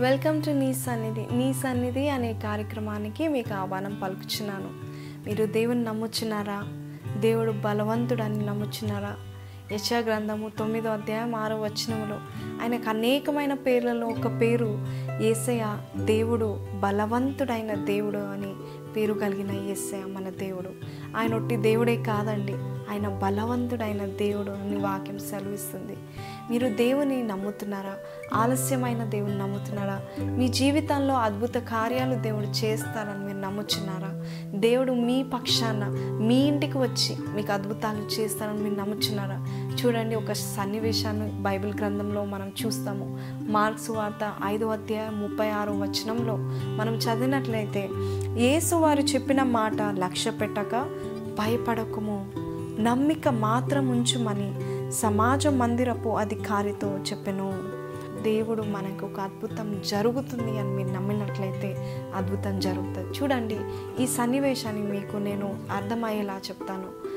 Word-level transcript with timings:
Welcome 0.00 0.42
to 0.42 0.50
నీ 0.50 0.74
సన్నిధి 0.74 1.36
నీ 1.36 1.52
సన్నిధి 1.52 2.08
అనే 2.08 2.32
కార్యక్రమానికి 2.32 3.28
మీకు 3.28 3.54
ఆహ్వానం 3.54 4.00
పలుకుచున్నాను. 4.02 4.70
మీరు 5.26 5.46
దేవుని 5.46 5.84
నమ్ముచున్నారా? 5.84 6.64
దేవుడు 7.20 7.52
బలవంతుడని 7.52 8.46
నమ్ముచున్నారా? 8.46 9.16
యశా 9.72 9.98
గ్రంథము 9.98 10.48
తొమ్మిదో 10.58 10.90
అధ్యాయం 10.90 11.34
ఆరో 11.34 11.60
వచనంలో 11.60 12.16
ఆయనకు 12.62 12.88
అనేకమైన 12.88 13.54
పేర్లలో 13.54 14.06
ఒక 14.06 14.40
పేరు 14.40 14.86
ఏసయ 15.22 15.78
దేవుడు 15.96 16.66
బలవంతుడైన 16.78 17.74
దేవుడు 17.74 18.18
అని 18.18 18.54
పేరు 18.96 19.14
కలిగిన 19.14 19.50
ఏసయ 19.50 20.04
మన 20.04 20.28
దేవుడు. 20.28 20.70
ఆయన 21.16 21.34
ఒట్టి 21.34 21.56
దేవుడే 21.56 22.02
కాదండి 22.02 22.54
ఆయన 22.90 23.08
బలవంతుడైన 23.08 24.06
దేవుడు 24.06 24.50
అని 24.50 24.76
వాక్యం 24.76 25.18
సెలవిస్తుంది. 25.18 25.96
మీరు 26.50 26.68
దేవుని 26.68 27.22
నమ్ముతున్నారా? 27.22 27.94
ఆలస్యమైన 28.32 29.04
దేవుని 29.04 29.38
నమ్ముతున్నారా? 29.38 30.00
మీ 30.24 30.48
జీవితంలో 30.48 31.14
అద్భుత 31.14 31.54
కార్యాలు 31.54 32.14
దేవుడు 32.14 32.46
చేస్తారని 32.46 33.24
మీరు 33.24 33.38
నమ్ముచున్నారా? 33.38 34.24
దేవుడు 34.58 34.92
మీ 34.92 35.22
పక్షాన 35.22 35.84
మీ 36.20 36.34
ఇంటికి 36.34 36.78
వచ్చి 36.78 37.16
మీకు 37.34 37.52
అద్భుతాలు 37.52 38.20
చేస్తారని 38.20 38.58
మీరు 38.58 38.74
నమ్ముచున్నారా? 38.74 39.44
చూడండి 39.74 40.14
ఒక 40.14 40.32
సన్నివేశాన్ని 40.32 41.30
బైబిల్ 41.30 41.74
గ్రంథంలో 41.74 42.24
మనం 42.24 42.52
చూస్తాము. 42.66 43.18
మార్క్స్ 43.40 43.90
వార్త 43.90 44.34
ఐదో 44.44 44.68
అధ్యాయం 44.68 45.20
ముప్పై 45.20 45.48
ఆరో 45.48 45.72
వచనంలో 45.72 46.36
మనం 46.76 46.94
చదివినట్లయితే 46.94 47.88
యేసు 48.36 48.74
వారు 48.74 49.00
చెప్పిన 49.00 49.42
మాట 49.42 49.82
లక్ష్య 49.82 50.30
పెట్టక 50.30 50.86
భయపడకము. 51.38 52.30
నమ్మిక 52.80 53.28
మాత్రం 53.28 53.88
ఉంచుమని 53.88 54.77
సమాజ 54.92 55.46
మందిరపు 55.46 56.08
అధికారితో 56.08 56.98
చెప్పెను. 56.98 57.52
దేవుడు 58.22 58.62
మనకు 58.62 59.06
ఒక 59.06 59.20
అద్భుతం 59.20 59.82
జరుగుతుంది 59.86 60.58
అని 60.58 60.68
మీరు 60.68 60.88
నమ్మినట్లయితే 60.88 62.00
అద్భుతం 62.14 62.60
జరుగుతుంది. 62.60 63.18
చూడండి 63.18 63.58
ఈ 64.00 64.06
సన్నివేశాన్ని 64.06 64.82
మీకు 64.82 65.16
నేను 65.16 65.58
అర్థమయ్యేలా 65.76 66.40
చెప్తాను. 66.48 67.08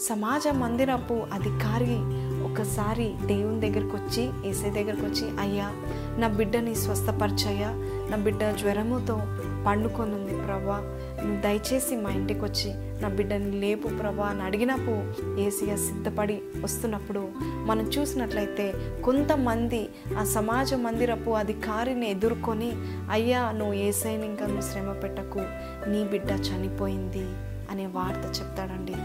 సమాజ 0.00 0.48
మందిరపు 0.48 1.14
అధికారి 1.32 1.98
ఒకసారి 2.44 3.14
దేవుని 3.26 3.60
దగ్గరికి 3.60 3.96
వచ్చి 3.96 4.48
ఏసే 4.48 4.70
దగ్గరికి 4.70 5.06
వచ్చి 5.06 5.38
అయ్యా 5.40 5.70
నా 6.18 6.28
బిడ్డని 6.28 6.74
స్వస్థపరిచయ్యా 6.74 7.68
నా 8.10 8.16
బిడ్డ 8.16 8.44
జ్వరముతో 8.44 9.20
పండుకొని 9.66 10.14
ఉంది 10.14 10.34
ప్రభా. 10.34 10.78
నువ్వు 11.24 11.40
దయచేసి 11.42 11.96
మా 11.96 12.10
ఇంటికి 12.10 12.40
వచ్చి 12.40 12.93
నా 13.04 13.08
బిడ్డని 13.08 13.50
లేపు 13.60 13.88
ప్రభా 13.88 14.26
అని 14.26 14.42
అడిగినప్పుడు 14.42 15.00
ఏసీగా 15.40 15.76
సిద్ధపడి 15.76 16.40
వస్తున్నప్పుడు 16.62 17.28
మనం 17.66 17.84
చూసినట్లయితే 17.84 18.66
కొంతమంది 19.04 19.88
ఆ 20.20 20.24
సమాజ 20.24 20.74
మందిరపు 20.74 21.30
అధికారిని 21.30 22.10
ఎదుర్కొని 22.10 22.72
అయ్యా 23.10 23.50
నువ్వు 23.50 23.74
ఏసైని 23.74 24.26
ఇంకా 24.26 24.46
నువ్వు 24.46 24.62
శ్రమ 24.62 24.92
పెట్టకు 24.92 25.42
నీ 25.90 26.04
బిడ్డ 26.04 26.30
చనిపోయింది 26.30 27.26
అనే 27.70 27.86
వార్త 27.86 28.40
చెప్తాడండి. 28.40 28.96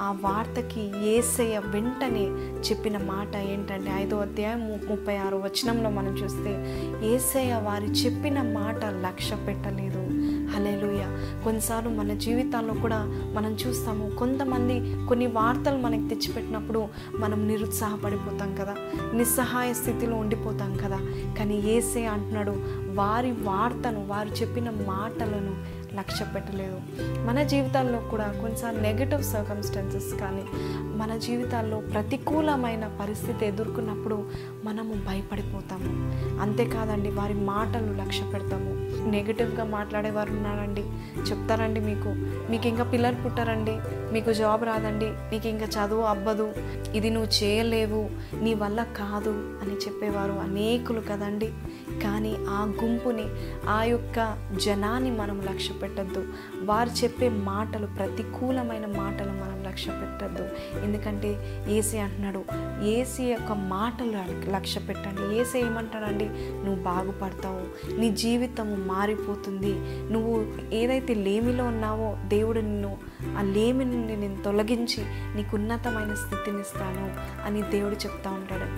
ఆ 0.00 0.08
వార్తకి 0.20 0.82
ఏసయ్య 1.08 1.58
వెంటనే 1.58 2.24
చెప్పిన 2.68 2.96
మాట 2.98 3.36
ఏంటంటే 3.36 3.90
ఐదో 3.94 4.16
అధ్యాయం 4.16 4.60
ముప్పై 4.88 5.16
ఆరు 5.16 5.36
వచనంలో 5.36 5.90
మనం 5.90 6.12
చూస్తే 6.18 6.52
ఏసయ్య 7.06 7.54
వారి 7.54 7.86
చెప్పిన 7.86 8.42
మాట 8.42 8.84
లక్ష్య 8.84 9.36
పెట్టలేదు 9.46 10.02
హలేలుయ 10.54 11.04
కొన్నిసార్లు 11.44 11.90
మన 11.90 12.14
జీవితాల్లో 12.14 12.74
కూడా 12.74 12.98
మనం 13.34 13.52
చూస్తాము 13.52 14.10
కొంతమంది 14.10 15.06
కొన్ని 15.06 15.26
వార్తలు 15.26 15.78
మనకి 15.78 16.14
తెచ్చిపెట్టినప్పుడు 16.14 16.88
మనం 17.18 17.48
నిరుత్సాహపడిపోతాం 17.48 18.54
కదా. 18.54 18.76
నిస్సహాయ 19.14 19.72
స్థితిలో 19.72 20.16
ఉండిపోతాం 20.16 20.76
కదా. 20.76 20.98
కానీ 21.38 21.62
ఏసే 21.62 22.06
అంటున్నాడు 22.06 22.50
వారి 22.94 23.32
వార్తను 23.32 24.06
వారు 24.06 24.28
చెప్పిన 24.28 24.70
మాటలను 24.70 25.78
లక్ష్య 25.96 26.24
పెట్టలేదు 26.34 26.80
మన 27.26 27.42
జీవితాల్లో 27.42 27.98
కూడా 27.98 28.32
కొన్నిసార్లు 28.40 28.80
నెగటివ్ 28.80 29.22
సర్కమ్స్టాన్సెస్ 29.22 30.14
కానీ 30.14 30.42
మన 30.96 31.16
జీవితాల్లో 31.16 31.80
ప్రతికూలమైన 31.80 32.90
పరిస్థితి 33.00 33.46
ఎదుర్కొన్నప్పుడు 33.46 34.26
మనము 34.64 34.94
భయపడిపోతాము. 34.94 36.12
అంతేకాదండి 36.40 37.10
వారి 37.10 37.34
మాటలు 37.34 38.02
లక్ష్య 38.02 38.24
పెడతాము 38.32 38.77
నెగిటివ్గా 39.10 39.64
మాట్లాడేవారు 39.64 40.30
ఉన్నారండి. 40.30 40.80
చెప్తారండి 41.20 41.80
మీకు. 41.80 42.08
మీకు 42.50 42.68
ఇంకా 42.68 42.84
పిల్లలు 42.84 43.16
పుట్టారండి. 43.16 43.78
మీకు 44.12 44.32
జాబ్ 44.32 44.64
రాదండి. 44.64 45.06
నీకు 45.06 45.48
ఇంకా 45.48 45.66
చదువు 45.66 46.02
అవ్వదు. 46.02 46.52
ఇది 46.94 47.10
నువ్వు 47.10 47.44
చేయలేవు. 47.44 48.10
నీ 48.42 48.54
వల్ల 48.54 48.82
కాదు 48.82 49.58
అని 49.62 49.74
చెప్పేవారు 49.74 50.32
అనేకులు 50.32 51.00
కదండి. 51.00 51.52
కానీ 52.02 52.36
ఆ 52.48 52.74
గుంపుని 52.84 53.24
ఆ 53.68 53.82
యొక్క 53.82 54.38
జనాన్ని 54.64 55.10
మనం 55.10 55.40
లక్ష్య 55.40 55.74
పెట్టద్దు 55.74 56.24
వారు 56.62 57.04
చెప్పే 57.04 57.28
మాటలు 57.28 57.86
ప్రతికూలమైన 57.86 58.86
మాటలు 58.86 59.28
మనం 59.28 59.57
లక్ష్య 59.78 59.92
పెట్టద్దు. 59.92 60.44
ఎందుకంటే 60.84 61.30
ఏసీ 61.70 61.98
అంటున్నాడు 61.98 62.40
ఏసీ 62.84 63.24
యొక్క 63.24 63.52
మాటలు 63.52 64.50
లక్ష్య 64.50 64.80
పెట్టండి. 64.80 65.40
ఏసీ 65.40 65.58
ఏమంటాడండి 65.58 66.28
నువ్వు 66.64 66.82
బాగుపడతావు 66.82 67.94
నీ 68.00 68.08
జీవితము 68.10 68.76
మారిపోతుంది. 68.86 69.72
నువ్వు 70.12 70.34
ఏదైతే 70.74 71.14
లేమిలో 71.14 71.64
ఉన్నావో 71.64 72.16
దేవుడు 72.28 72.60
నిన్ను 72.60 72.98
ఆ 73.38 73.42
లేమి 73.42 73.84
నుండి 73.84 74.16
నేను 74.16 74.42
తొలగించి 74.42 75.04
నీకు 75.36 75.56
ఉన్నతమైన 75.56 76.14
స్థితిని 76.14 76.60
ఇస్తాను 76.60 77.06
అని 77.46 77.62
దేవుడు 77.62 77.94
చెప్తా 77.94 78.30
ఉంటాడు. 78.30 78.68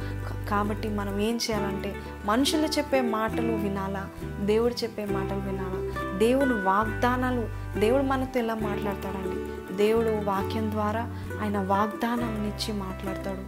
కాబట్టి 0.51 0.89
మనం 0.89 1.21
ఏం 1.21 1.37
చేయాలంటే 1.37 1.95
మనుషులు 2.25 2.67
చెప్పే 2.67 3.01
మాటలు 3.01 3.53
వినాలా? 3.53 4.09
దేవుడు 4.45 4.75
చెప్పే 4.75 5.05
మాటలు 5.05 5.39
వినాలా? 5.39 5.81
దేవుని 6.19 6.55
వాగ్దానాలు 6.55 7.45
దేవుడు 7.81 8.03
మనతో 8.03 8.41
ఎలా 8.41 8.55
మాట్లాడతాడండి? 8.55 9.60
దేవుడు 9.81 10.25
వాక్యం 10.25 10.71
ద్వారా 10.71 11.01
ఆయన 11.43 11.59
వాగ్దానం 11.59 12.47
ఇచ్చి 12.47 12.81
మాట్లాడతాడు. 12.81 13.43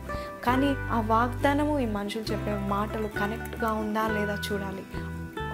కానీ 0.44 0.66
ఆ 0.68 1.00
వాగ్దానము 1.00 1.78
ఈ 1.78 1.86
మనుషులు 1.86 2.32
చెప్పే 2.32 2.68
మాటలు 2.68 3.08
కనెక్ట్గా 3.08 3.72
ఉందా 3.72 4.08
లేదా 4.08 4.38
చూడాలి. 4.52 4.82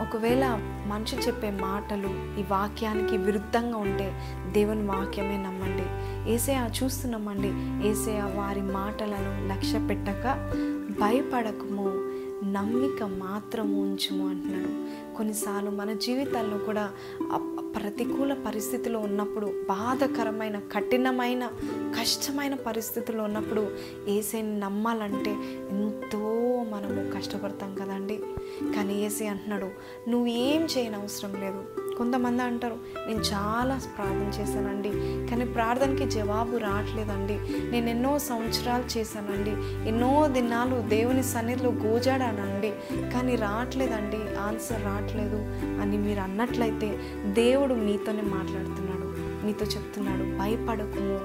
ఒకవేళ 0.03 0.47
మనిషి 0.87 1.17
చెప్పే 1.17 1.51
మాటలు 1.51 2.41
ఈ 2.41 2.45
వాక్యానికి 2.51 3.17
విరుద్ధంగా 3.17 3.77
ఉంటే 3.77 4.21
దేవుని 4.53 4.87
వాక్యమే 4.87 5.37
నమ్మండి. 5.37 5.87
ఏసయ 6.33 6.69
చూస్తున్నామండి. 6.83 7.51
ఏసయ 7.89 8.21
వారి 8.37 8.63
మాటలను 8.63 9.49
లక్ష్య 9.49 9.79
పెట్టక 9.79 10.53
భయపడకము. 11.01 11.89
నమ్మిక 12.45 13.03
మాత్రం 13.03 13.81
ఉంచుము 13.81 14.29
అంటున్నాడు. 14.29 14.73
కొన్నిసార్లు 15.19 15.71
మన 15.71 15.93
జీవితాల్లో 15.93 16.59
కూడా 16.59 16.91
ప్రతికూల 17.77 18.33
పరిస్థితిలో 18.47 18.99
ఉన్నప్పుడు 19.01 19.47
బాధకరమైన 19.47 20.59
కఠినమైన 20.59 21.51
కష్టమైన 22.01 22.55
పరిస్థితుల్లో 22.55 23.25
ఉన్నప్పుడు 23.25 23.65
ఏసైని 24.09 24.61
నమ్మాలంటే 24.61 25.31
ఎంతో 25.71 26.23
మనము 26.71 27.19
కష్టపడతాం 27.19 27.75
కదండి. 27.75 28.21
కానీ 28.77 29.05
ఏసీ 29.05 29.27
అంటున్నాడు 29.27 29.69
నువ్వు 30.11 30.27
ఏం 30.27 30.63
చేయని 30.65 30.97
అవసరం 30.97 31.33
లేదు. 31.41 31.88
కొంతమంది 31.99 32.43
అంటారు 32.43 32.77
నేను 33.07 33.21
చాలా 33.21 33.81
ప్రార్థన 33.97 34.29
చేశానండి 34.41 34.93
కానీ 35.31 35.45
ప్రార్థనకి 35.45 36.07
జవాబు 36.11 36.57
రావట్లేదండి. 36.57 37.37
నేను 37.71 37.89
ఎన్నో 37.91 38.19
సంవత్సరాలు 38.19 38.99
చేశానండి 38.99 39.55
ఎన్నో 39.89 40.29
దినాలు 40.29 40.89
దేవుని 40.89 41.23
సన్నిధిలో 41.23 41.71
గోజాడానండి 41.71 42.73
కానీ 43.15 43.35
రావట్లేదండి 43.37 44.23
ఆన్సర్ 44.39 44.85
రావట్లేదు 44.85 45.41
అని 45.81 45.99
మీరు 45.99 46.21
అన్నట్లయితే 46.21 46.91
దేవుడు 47.33 47.75
మీతోనే 47.75 48.23
మాట్లాడుతున్నాడు 48.23 49.09
నీతో 49.47 49.67
చెప్తున్నాడు 49.67 50.25
భయపడకుము 50.39 51.19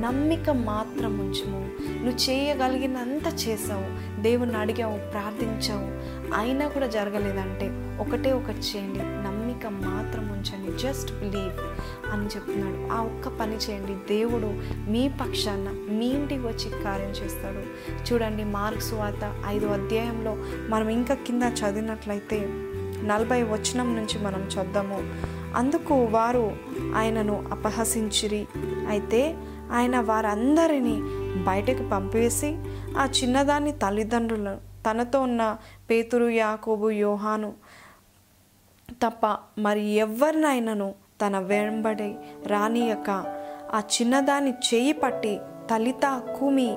నమ్మిక 0.00 0.50
మాత్రం 0.50 1.18
ఉంచుము. 1.18 1.60
నువ్వు 2.02 2.30
చేయగలిగినంత 2.30 3.26
చేసావు 3.48 3.88
దేవుణ్ణి 4.22 4.56
అడిగావు 4.56 4.98
ప్రార్థించావు 5.10 5.88
అయినా 6.40 6.68
కూడా 6.68 6.86
జరగలేదంటే 6.86 7.68
ఒకటే 8.02 8.32
ఒకటి 8.32 8.62
చేయండి 8.70 9.02
జస్ట్ 10.76 11.12
బిలీవ్ 11.12 11.60
అని 12.12 12.26
చెప్తున్నాడు. 12.26 12.92
ఆ 12.92 13.02
ఒక్క 13.02 13.28
పని 13.28 13.56
చేయండి. 13.56 13.94
దేవుడు 13.94 14.46
మీ 14.90 15.08
పక్షాన 15.08 15.74
మీ 15.88 16.06
ఇంటికి 16.06 16.40
వచ్చి 16.40 16.82
కార్యం 16.82 17.10
చేస్తాడు. 17.10 17.62
చూడండి 18.12 18.44
మార్క్స్ 18.44 18.94
వార్త 18.94 19.42
ఐదో 19.46 19.66
అధ్యాయంలో 19.68 20.36
మనం 20.68 20.88
ఇంకా 20.88 21.14
కింద 21.14 21.42
చదివినట్లయితే 21.42 22.48
నలభై 23.02 23.42
వచనం 23.42 23.96
నుంచి 23.96 24.24
మనం 24.24 24.48
చూద్దాము. 24.58 25.14
అందుకు 25.56 25.94
వారు 26.04 26.56
ఆయనను 26.94 27.44
అపహసించిరి. 27.52 28.46
అయితే 28.88 29.36
ఆయన 29.72 30.00
వారందరినీ 30.00 31.00
బయటకు 31.42 31.88
పంపివేసి 31.88 32.56
ఆ 32.98 33.08
చిన్నదాన్ని 33.22 33.72
తల్లిదండ్రులను 33.72 34.56
తనతో 34.90 35.20
ఉన్న 35.20 35.56
పేతురు 35.90 36.28
యాకోబు 36.28 36.90
యోహాను 36.90 37.52
తప్ప 39.02 39.36
మరి 39.58 39.88
ఎవరినైనాను 39.94 40.94
తన 41.26 41.38
వెంబడి 41.38 42.16
రానియక 42.46 43.10
ఆ 43.74 43.78
చిన్నదాని 43.78 44.50
చేయి 44.50 44.92
పట్టి 44.92 45.40
తలిత 45.70 46.22
కుమి 46.40 46.76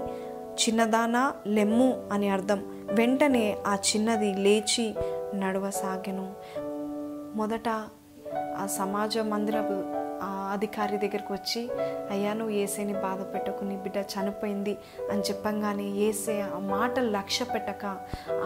చిన్నదానా 0.58 1.34
లెమ్ము 1.48 2.10
అని 2.12 2.30
అర్థం. 2.30 2.86
వెంటనే 2.94 3.58
ఆ 3.68 3.76
చిన్నది 3.76 4.34
లేచి 4.34 4.96
నడవసాగెను. 5.36 6.34
మొదట 7.38 7.70
ఆ 8.58 8.66
సమాజ 8.66 9.18
మందిరపు 9.18 9.97
అధికారి 10.52 10.98
దగ్గరికి 10.98 11.32
వచ్చి 11.34 11.62
అయ్యా 12.12 12.32
నువ్వు 12.34 12.54
ఏసేని 12.56 12.96
బాధ 13.02 13.20
పెట్టకు 13.34 13.64
నీ 13.64 13.76
బిడ్డ 13.78 14.04
చనిపోయింది 14.14 14.74
అని 15.12 15.22
చెప్పంగానే 15.22 15.88
ఏసే 16.02 16.36
ఆ 16.48 16.60
మాటలు 16.70 17.10
లక్ష్య 17.10 17.46
పెట్టక 17.46 17.84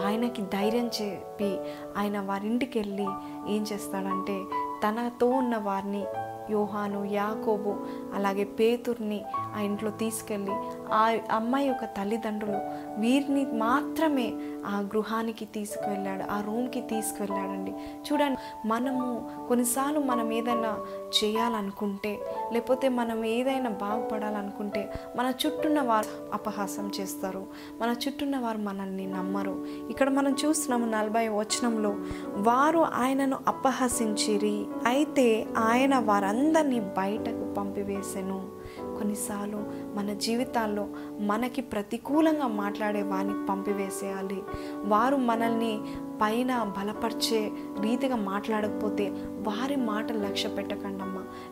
ఆయనకి 0.02 0.44
ధైర్యం 0.54 0.88
చెప్పి 0.98 1.50
ఆయన 1.96 2.18
వారింటికి 2.22 2.76
వెళ్ళి 2.78 3.08
ఏం 3.48 3.64
చేస్తాడంటే 3.72 4.36
తనతో 4.82 5.26
ఉన్న 5.36 5.56
వారిని 5.66 6.04
యోహాను 6.52 7.00
యాకోబు 7.12 7.72
అలాగే 8.14 8.44
పేతుర్ని 8.58 9.18
ఆ 9.54 9.60
ఇంట్లో 9.60 9.90
తీసుకెళ్ళి 9.98 10.54
ఆ 10.92 11.16
అమ్మాయి 11.30 11.68
యొక్క 11.68 11.84
తల్లిదండ్రులు 11.84 12.60
వీరిని 13.00 13.44
మాత్రమే 13.44 14.32
ఆ 14.66 14.80
గృహానికి 14.80 15.44
తీసుకువెళ్ళాడు 15.44 16.30
ఆ 16.30 16.40
రూమ్కి 16.40 16.80
తీసుకువెళ్ళాడండి. 16.80 17.72
చూడండి 18.06 18.68
మనము 18.68 19.30
కొన్నిసార్లు 19.48 20.00
మనం 20.00 20.32
ఏదైనా 20.32 20.76
చేయాలనుకుంటే 21.18 22.20
లేకపోతే 22.52 22.88
మనం 22.88 23.24
ఏదైనా 23.24 23.70
బాగుపడాలనుకుంటే 23.70 24.92
మన 25.16 25.32
చుట్టూన్న 25.46 25.80
వారు 25.80 26.10
అపహాసం 26.32 26.90
చేస్తారు. 27.00 27.46
మన 27.80 27.90
చుట్టూన్న 27.90 28.38
వారు 28.38 28.58
మనల్ని 28.58 29.06
నమ్మరు. 29.06 29.66
ఇక్కడ 29.90 30.08
మనం 30.08 30.36
చూస్తున్నాము 30.44 30.92
నలభై 30.92 31.28
వచనంలో 31.28 31.94
వారు 32.50 32.78
ఆయనను 32.78 33.38
అపహసించిరి 33.48 34.64
అయితే 34.86 35.46
ఆయన 35.58 35.98
వారందరినీ 35.98 36.80
బయటకు 36.80 37.54
పంపివేసెను. 37.54 38.61
కొన్నిసార్లు 39.02 39.60
మన 39.96 40.12
జీవితాల్లో 40.12 40.88
మనకి 41.20 41.62
ప్రతికూలంగా 41.62 42.46
మాట్లాడే 42.46 43.02
వారిని 43.02 43.46
పంపివేసేయాలి. 43.46 44.42
వారు 44.84 45.16
మనల్ని 45.16 45.80
పైన 46.22 46.72
బలపరిచే 46.78 47.50
రీతిగా 47.80 48.16
మాట్లాడకపోతే 48.16 49.10
వారి 49.48 49.76
మాట 49.76 50.12
లక్ష్య 50.12 50.48
పెట్టకుండా 50.48 51.04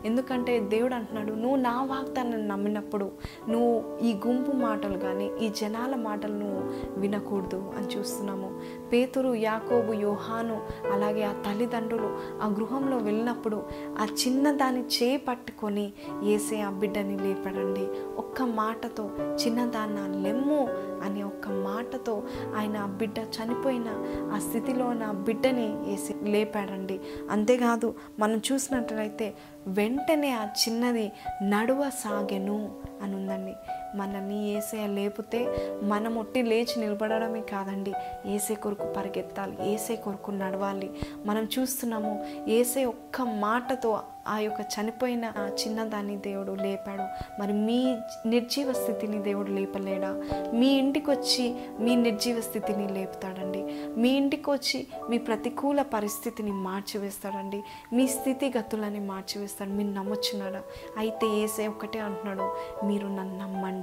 ఎందుకంటే 0.05 0.59
దేవుడు 0.59 0.95
అంటున్నాడు 0.95 1.31
నువ్వు 1.31 1.55
నా 1.55 1.83
వాగ్దానాన్ని 1.83 2.47
నమ్మినప్పుడు 2.47 3.11
నువ్వు 3.49 3.97
ఈ 3.97 4.13
గుంపు 4.27 4.51
మాటలు 4.51 4.97
కానీ 4.97 5.31
ఈ 5.41 5.49
జనాల 5.49 5.95
మాటలు 5.95 6.33
నువ్వు 6.33 6.61
వినకూడదు 6.99 7.73
అని 7.77 7.87
చూస్తున్నాము. 7.87 8.59
పేతురు 8.91 9.33
యాకోబు 9.33 9.93
యోహాను 9.93 10.61
అలాగే 10.93 11.23
ఆ 11.23 11.31
తల్లిదండ్రులు 11.31 12.17
ఆ 12.41 12.47
గృహంలో 12.47 12.97
వెళ్ళినప్పుడు 12.97 13.63
ఆ 13.99 14.07
చిన్నదాన్ని 14.27 14.81
చేపట్టుకొని 14.81 15.29
పట్టుకొని 15.31 15.93
ఏసే 16.23 16.61
ఆ 16.61 16.69
బిడ్డని 16.69 17.17
లేపడండి. 17.17 17.85
ఒక్క 18.17 18.41
మాటతో 18.41 19.09
చిన్నదాన్న 19.45 20.23
లెమ్ము 20.23 20.67
అనే 21.03 21.23
ఒక్క 21.23 21.47
మాటతో 21.49 22.23
ఆయన 22.55 22.77
ఆ 22.77 22.85
బిడ్డ 22.85 23.17
చనిపోయిన 23.19 23.89
ఆ 24.35 24.39
స్థితిలో 24.39 24.85
ఆ 25.07 25.11
బిడ్డని 25.11 25.67
వేసి 25.85 26.13
లేపాడండి. 26.23 26.99
అంతేకాదు 27.29 27.95
మనం 28.19 28.41
చూసినట్లయితే 28.51 29.33
వెంటనే 29.67 30.31
ఆ 30.31 30.45
చిన్నది 30.45 31.11
నడువ 31.43 31.89
సాగెను 31.89 32.59
అని 33.01 33.15
ఉందండి 33.15 33.55
మనల్ని 33.95 34.51
ఏసే 34.51 34.87
లేపితే 34.87 35.55
మనం 35.83 36.17
ఒట్టి 36.17 36.41
లేచి 36.41 36.81
నిలబడమే 36.81 37.41
కాదండి. 37.41 37.93
ఏసే 38.25 38.55
కొరకు 38.55 38.93
పరిగెత్తాలి 38.93 39.57
ఏసే 39.73 39.95
కొరకు 39.95 40.31
నడవాలి. 40.31 40.89
మనం 41.25 41.49
చూస్తున్నాము 41.59 42.25
ఏసే 42.47 42.85
ఒక్క 42.85 43.21
మాటతో 43.21 44.01
ఆ 44.27 44.39
యొక్క 44.39 44.61
చనిపోయిన 44.61 45.25
ఆ 45.25 45.49
చిన్నదాన్ని 45.61 46.17
దేవుడు 46.17 46.51
లేపాడు. 46.51 47.03
మరి 47.41 47.53
మీ 47.53 47.97
నిర్జీవ 48.25 48.73
స్థితిని 48.73 49.19
దేవుడు 49.19 49.51
లేపలేడా? 49.51 50.23
మీ 50.53 50.67
ఇంటికి 50.67 51.11
వచ్చి 51.11 51.55
మీ 51.79 51.95
నిర్జీవ 51.95 52.41
స్థితిని 52.41 52.93
లేపుతాడండి. 52.93 53.63
మీ 53.97 54.09
ఇంటికి 54.09 54.51
వచ్చి 54.51 54.87
మీ 55.09 55.17
ప్రతికూల 55.17 55.81
పరిస్థితిని 55.81 56.51
మార్చివేస్తాడండి. 56.51 57.63
మీ 57.93 58.07
స్థితిగతులని 58.07 58.99
మార్చివేస్తాడు. 58.99 59.69
మీరు 59.69 59.89
నమ్మొచ్చున్నారా 59.89 60.61
అయితే 60.97 61.27
ఏసే 61.27 61.67
ఒకటే 61.67 61.99
అంటున్నాడు 61.99 62.55
మీరు 62.85 63.07
నన్ను 63.07 63.37
నమ్మండి. 63.37 63.80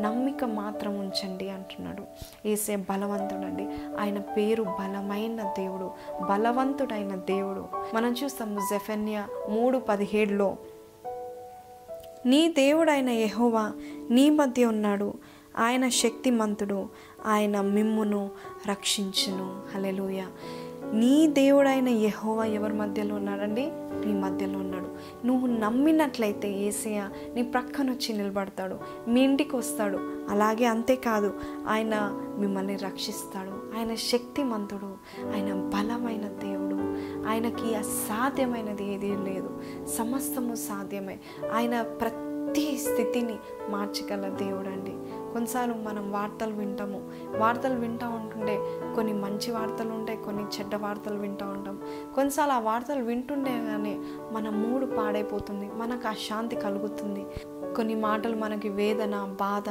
నమ్మిక 0.00 0.44
మాత్రం 0.44 0.98
ఉంచండి 0.98 1.50
అంటున్నాడు. 1.50 2.02
ఏసే 2.48 2.76
బలవంతుడండి. 2.76 3.62
ఆయన 3.98 4.18
పేరు 4.18 4.62
బలమైన 4.62 5.42
దేవుడు. 5.42 5.90
బలవంతుడైన 6.24 7.14
దేవుడు. 7.14 7.66
మనం 7.94 8.14
చూస్తాము 8.24 8.60
జెఫెన్యా 8.60 9.28
మూడు 9.48 9.78
పదిహేడులో 9.78 10.56
నీ 12.26 12.48
దేవుడైన 12.48 13.08
యెహోవా 13.08 13.72
నీ 14.10 14.30
మధ్య 14.30 14.64
ఉన్నాడు. 14.64 15.14
ఆయన 15.58 15.88
శక్తిమంతుడు. 15.88 16.88
ఆయన 17.26 17.60
మిమ్మును 17.60 18.30
రక్షించును. 18.68 19.62
హలెలూయ 19.74 20.22
నీ 20.94 21.26
దేవుడైన 21.26 21.88
యహోవా 21.88 22.44
ఎవరి 22.44 22.72
మధ్యలో 22.72 23.14
ఉన్నాడండి? 23.14 23.70
నీ 23.72 24.12
మధ్యలో 24.12 24.58
ఉన్నాడు. 24.58 24.88
నువ్వు 25.26 25.46
నమ్మినట్లయితే 25.46 26.52
ఏసయ 26.52 27.08
నీ 27.34 27.42
ప్రక్కన 27.42 27.90
వచ్చి 27.90 28.12
నిలబడతాడు. 28.12 28.76
మీ 29.08 29.20
ఇంటికి 29.20 29.56
వస్తాడు. 29.56 29.96
అలాగే 30.30 30.64
అంతేకాదు 30.64 31.32
ఆయన 31.68 32.20
మిమ్మల్ని 32.38 32.76
రక్షిస్తాడు. 32.76 33.78
ఆయన 33.78 33.94
శక్తిమంతుడు. 33.94 34.94
ఆయన 35.34 35.54
బలమైన 35.54 36.28
దేవుడు. 36.28 36.74
ఆయనకి 37.28 37.74
అసాధ్యమైనది 37.74 38.94
ఏదీ 38.94 39.08
లేదు. 39.08 39.60
సమస్తము 39.98 40.54
సాధ్యమే. 40.54 41.18
ఆయన 41.54 41.82
ప్రతి 41.82 42.33
ప్రతి 42.54 42.78
స్థితిని 42.78 43.36
మార్చగల 43.70 44.28
దేవుడు 44.28 44.68
అండి 44.68 44.90
కొన్నిసార్లు 45.32 45.74
మనం 45.74 46.12
వార్తలు 46.12 46.54
వింటాము. 46.54 47.10
వార్తలు 47.38 47.74
వింటూ 47.74 48.06
ఉంటుండే 48.06 48.58
కొన్ని 48.94 49.12
మంచి 49.12 49.52
వార్తలు 49.52 49.92
ఉంటాయి 49.92 50.18
కొన్ని 50.18 50.42
చెడ్డ 50.42 50.74
వార్తలు 50.74 51.18
వింటూ 51.18 51.46
ఉంటాం. 51.46 51.80
కొన్నిసార్లు 52.14 52.54
ఆ 52.54 52.58
వార్తలు 52.58 53.02
వింటుండే 53.04 53.50
కానీ 53.50 53.94
మన 54.32 54.48
మూడు 54.48 54.86
పాడైపోతుంది 54.86 55.70
మనకు 55.74 56.08
అశాంతి 56.08 56.56
కలుగుతుంది. 56.56 57.26
కొన్ని 57.74 57.94
మాటలు 57.94 58.36
మనకి 58.36 58.68
వేదన 58.68 59.36
బాధ 59.40 59.68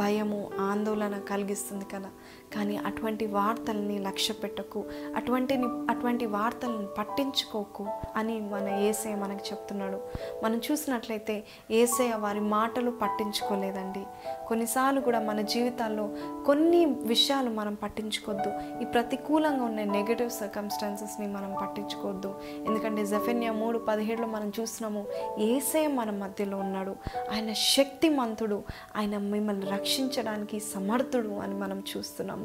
భయము 0.00 0.50
ఆందోళన 0.60 1.18
కలిగిస్తుంది 1.30 1.84
కదా. 1.94 2.10
కానీ 2.54 2.76
అటువంటి 2.76 3.26
వార్తల్ని 3.26 3.98
లక్ష్య 3.98 4.34
పెట్టకు 4.34 4.84
అటువంటి 5.16 5.54
అటువంటి 5.64 6.26
వార్తలను 6.26 6.86
పట్టించుకోకు 6.86 7.86
అని 8.16 8.40
మన 8.40 8.68
ఏసే 8.68 9.14
మనకు 9.14 9.40
చెప్తున్నాడు. 9.52 10.00
మనం 10.44 10.60
చూసినట్లయితే 10.72 11.44
ఏసే 11.70 12.12
వారి 12.14 12.40
మాటలు 12.40 12.90
పట్టించుకోలేదండి. 12.90 14.04
కొన్నిసార్లు 14.46 15.00
కూడా 15.00 15.20
మన 15.20 15.40
జీవితాల్లో 15.40 16.10
కొన్ని 16.46 16.84
విషయాలు 16.84 17.50
మనం 17.50 17.74
పట్టించుకోవద్దు 17.74 18.52
ఈ 18.82 18.84
ప్రతికూలంగా 18.84 19.64
ఉన్న 19.64 19.84
నెగటివ్ 19.84 20.30
సర్కమ్స్టాన్సెస్ని 20.30 21.26
మనం 21.26 21.56
పట్టించుకోవద్దు 21.62 22.34
ఎందుకంటే 22.66 23.06
జఫెన్యా 23.06 23.52
మూడు 23.52 23.78
పదిహేడులో 23.78 24.26
మనం 24.26 24.52
చూస్తున్నాము 24.60 25.06
ఏసే 25.40 25.86
మన 25.86 26.10
మధ్యలో 26.10 26.56
ఉన్నాడు. 26.56 26.96
ఆయన 27.32 27.52
శక్తిమంతుడు. 27.52 28.62
ఆయన 28.96 29.18
మిమ్మల్ని 29.18 29.66
రక్షించడానికి 29.66 30.60
సమర్థుడు 30.60 31.28
అని 31.28 31.54
మనం 31.54 31.82
చూస్తున్నాము. 31.96 32.41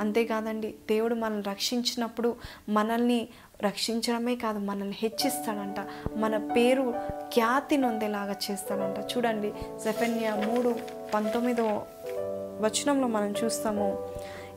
అంతేకాదండి 0.00 0.74
దేవుడు 0.88 1.14
మనల్ని 1.14 1.42
రక్షించినప్పుడు 1.42 2.36
మనల్ని 2.68 3.28
రక్షించడమే 3.62 4.36
కాదు 4.36 4.58
మనల్ని 4.58 4.96
హెచ్చిస్తాడంట. 4.98 5.76
మన 6.16 6.36
పేరు 6.36 6.94
ఖ్యాతి 7.34 7.76
నొందేలాగా 7.76 8.36
చేస్తాడంట. 8.50 9.16
చూడండి 9.16 9.52
సెఫెన్యా 9.84 10.36
మూడు 10.36 10.74
పంతొమ్మిదో 11.14 11.82
వచనంలో 12.62 13.08
మనం 13.08 13.34
చూస్తాము. 13.44 14.08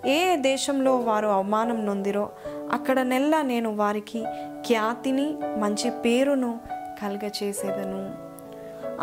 ఏ 0.06 0.36
దేశంలో 0.36 0.98
వారు 0.98 1.28
అవమానం 1.28 1.86
నొందిరో 1.86 2.30
అక్కడ 2.72 3.00
నెల్లా 3.00 3.42
నేను 3.42 3.76
వారికి 3.76 4.24
ఖ్యాతిని 4.62 5.36
మంచి 5.58 5.90
పేరును 5.90 6.60
కలుగచేసేదను. 7.02 8.23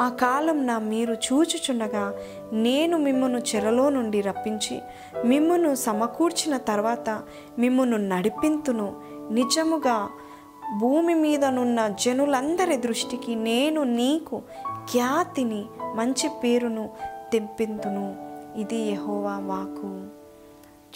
ఆ 0.00 0.08
కాలం 0.08 0.66
నా 0.66 0.78
మీరు 0.78 1.14
చూచుచుండగా 1.14 2.14
నేను 2.52 2.98
మిమ్మను 2.98 3.38
చెరలో 3.38 3.88
నుండి 3.90 4.20
రప్పించి 4.20 4.80
మిమ్మను 5.24 5.74
సమకూర్చిన 5.74 6.56
తర్వాత 6.56 7.22
మిమ్మను 7.58 7.96
నడిపింతును. 7.96 8.88
నిజముగా 9.30 10.08
భూమి 10.78 11.14
మీదనున్న 11.14 11.88
జనులందరి 11.88 12.76
దృష్టికి 12.76 13.34
నేను 13.34 13.82
నీకు 13.82 14.42
ఖ్యాతిని 14.90 15.64
మంచి 15.94 16.28
పేరును 16.44 16.90
తెప్పింతును. 17.32 18.06
ఇది 18.60 18.78
యహోవా 18.92 19.34
వాకు 19.38 19.90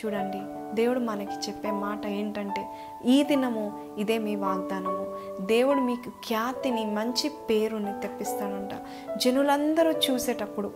చూడండి 0.05 0.41
దేవుడు 0.77 0.99
మనకి 0.99 1.51
చెప్పే 1.51 1.71
మాట 1.71 2.07
ఏంటంటే 2.07 2.67
ఈ 3.07 3.23
దినము 3.23 3.95
ఇదే 3.99 4.19
మీ 4.19 4.37
వాగ్దానము. 4.37 5.05
దేవుడు 5.47 5.81
మీకు 5.81 6.11
ఖ్యాతిని 6.11 6.85
మంచి 6.85 7.29
పేరుని 7.51 8.01
తెప్పిస్తాడంట. 8.01 8.71
జనులందరూ 9.19 9.93
చూసేటప్పుడు 9.93 10.73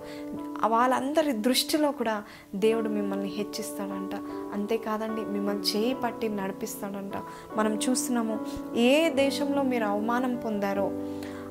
వాళ్ళందరి 0.67 1.33
దృష్టిలో 1.33 1.93
కూడా 1.93 2.23
దేవుడు 2.55 2.89
మిమ్మల్ని 2.89 3.29
హెచ్చిస్తాడంట. 3.29 4.15
అంతేకాదండి 4.55 5.21
మిమ్మల్ని 5.21 5.63
చేయి 5.63 5.95
పట్టి 5.95 6.29
నడిపిస్తాడంట. 6.29 7.13
మనం 7.57 7.79
చూస్తున్నాము 7.89 8.39
ఏ 8.77 9.09
దేశంలో 9.09 9.63
మీరు 9.63 9.85
అవమానం 9.85 10.37
పొందారో 10.37 10.91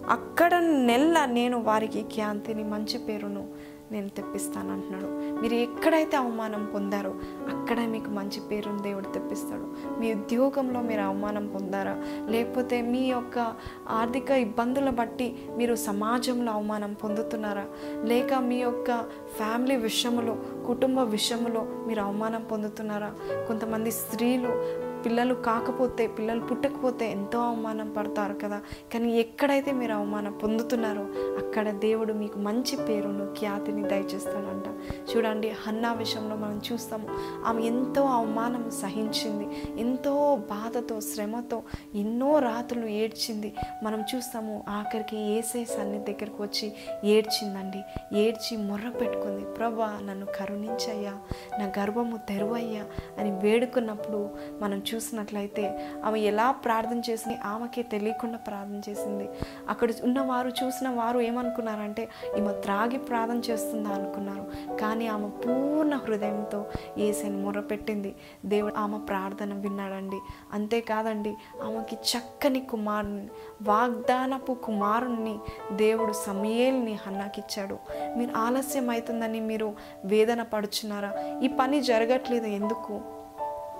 అక్కడ 0.09 0.55
నెల 0.59 1.25
నేను 1.25 1.63
వారికి 1.63 2.01
ఖ్యాంతిని 2.01 2.63
మంచి 2.63 2.97
పేరును 2.97 3.47
నేను 3.91 4.09
తెప్పిస్తాను 4.09 4.71
అంటున్నాడు 4.71 5.05
మీరు 5.41 5.53
ఎక్కడైతే 5.53 6.17
అవమానం 6.17 6.71
పొందారో 6.73 7.09
అక్కడ 7.49 7.79
మీకు 7.79 8.09
మంచి 8.09 8.39
పేరును 8.39 8.79
దేవుడు 8.79 9.05
తెప్పిస్తాడు. 9.05 9.99
మీ 9.99 10.13
ఉద్యోగంలో 10.13 10.81
మీరు 10.81 11.01
అవమానం 11.01 11.47
పొందారా? 11.47 12.03
లేకపోతే 12.29 12.81
మీ 12.81 12.99
యొక్క 12.99 13.55
ఆర్థిక 13.89 14.31
ఇబ్బందుల 14.31 14.89
బట్టి 14.89 15.35
మీరు 15.57 15.75
సమాజంలో 15.75 16.51
అవమానం 16.51 16.93
పొందుతున్నారా? 16.93 17.65
లేక 18.03 18.33
మీ 18.33 18.55
యొక్క 18.55 19.01
ఫ్యామిలీ 19.37 19.75
విషయంలో 19.75 20.37
కుటుంబ 20.67 20.99
విషయంలో 20.99 21.65
మీరు 21.87 22.01
అవమానం 22.01 22.43
పొందుతున్నారా? 22.43 23.13
కొంతమంది 23.47 23.91
స్త్రీలు 23.91 24.86
పిల్లలు 25.05 25.33
కాకపోతే 25.33 26.07
పిల్లలు 26.07 26.39
పుట్టకపోతే 26.39 27.11
ఎంతో 27.11 27.39
అవమానం 27.39 27.93
పడతారు 27.97 28.33
కదా. 28.33 28.61
కానీ 28.93 29.19
ఎక్కడైతే 29.19 29.71
మీరు 29.71 29.93
అవమానం 29.93 30.31
పొందుతున్నారో 30.31 31.01
అక్కడ 31.45 31.69
దేవుడు 31.69 32.13
మీకు 32.13 32.39
మంచి 32.39 32.75
పేరును 32.85 33.33
ఖ్యాతిని 33.39 33.83
దయచేస్తాడంట. 33.83 34.63
చూడండి 35.11 35.49
హన్నా 35.49 35.93
విషయంలో 35.93 36.35
మనం 36.35 36.61
చూస్తాము 36.71 37.07
ఆమె 37.45 37.61
ఎంతో 37.61 38.01
అవమానం 38.01 38.71
సహించింది 38.81 39.47
ఎంతో 39.81 40.35
బాధతో 40.35 41.01
శ్రమతో 41.01 41.63
ఎన్నో 41.95 42.39
రాత్రులు 42.39 42.85
ఏడ్చింది. 42.85 43.53
మనం 43.83 44.03
చూస్తాము 44.15 44.63
ఆఖరికి 44.69 45.17
ఏసై 45.17 45.65
సన్ని 45.65 45.99
దగ్గరకు 45.99 46.43
వచ్చి 46.43 46.73
ఏడ్చిందండి. 47.03 47.81
ఏడ్చి 48.17 48.57
మొర్ర 48.57 48.89
పెట్టుకుంది 48.89 49.45
ప్రభా 49.45 49.99
నన్ను 50.03 50.25
కరుణించయ్యా 50.25 51.13
నా 51.59 51.81
గర్భము 51.81 52.17
తెరువయ్యా 52.17 52.83
అని 53.17 53.31
వేడుకున్నప్పుడు 53.31 54.29
మనం 54.61 54.83
చూసినట్లయితే 54.93 55.93
ఆమె 56.05 56.19
ఎలా 56.19 56.51
ప్రార్థన 56.51 57.01
చేసింది 57.09 57.37
ఆమెకే 57.45 57.81
తెలియకుండా 57.81 58.37
ప్రార్థన 58.37 58.91
చేసింది. 58.91 59.29
అక్కడ 59.69 59.89
ఉన్నవారు 60.03 60.51
చూసిన 60.63 60.89
వారు 60.89 61.19
ఏమనుకున్నారంటే 61.19 62.09
ఈమె 62.37 62.53
త్రాగి 62.53 62.97
ప్రార్థన 62.97 63.41
చేస్తుందా 63.49 63.89
అనుకున్నారు. 63.89 64.77
కానీ 64.77 65.07
ఆమె 65.07 65.29
పూర్ణ 65.29 65.95
హృదయంతో 65.95 66.65
ఏసైని 66.97 67.37
మొరపెట్టింది. 67.37 68.15
దేవుడు 68.45 68.73
ఆమె 68.75 68.97
ప్రార్థన 68.97 69.53
విన్నాడండి. 69.53 70.19
అంతేకాదండి 70.53 71.33
ఆమెకి 71.63 71.95
చక్కని 71.95 72.59
కుమారుని 72.59 73.27
వాగ్దానపు 73.61 74.53
కుమారుణ్ణి 74.53 75.39
దేవుడు 75.71 76.13
సమయేల్ని 76.13 76.99
హన్నాకిచ్చాడు 77.07 77.77
మీరు 78.17 78.37
ఆలస్యం 78.37 78.89
అవుతుందని 78.89 79.39
మీరు 79.39 79.75
వేదన 80.05 80.41
పడుచున్నారా? 80.41 81.39
ఈ 81.43 81.47
పని 81.47 81.81
జరగట్లేదు? 81.81 82.45
ఎందుకు? 82.45 83.16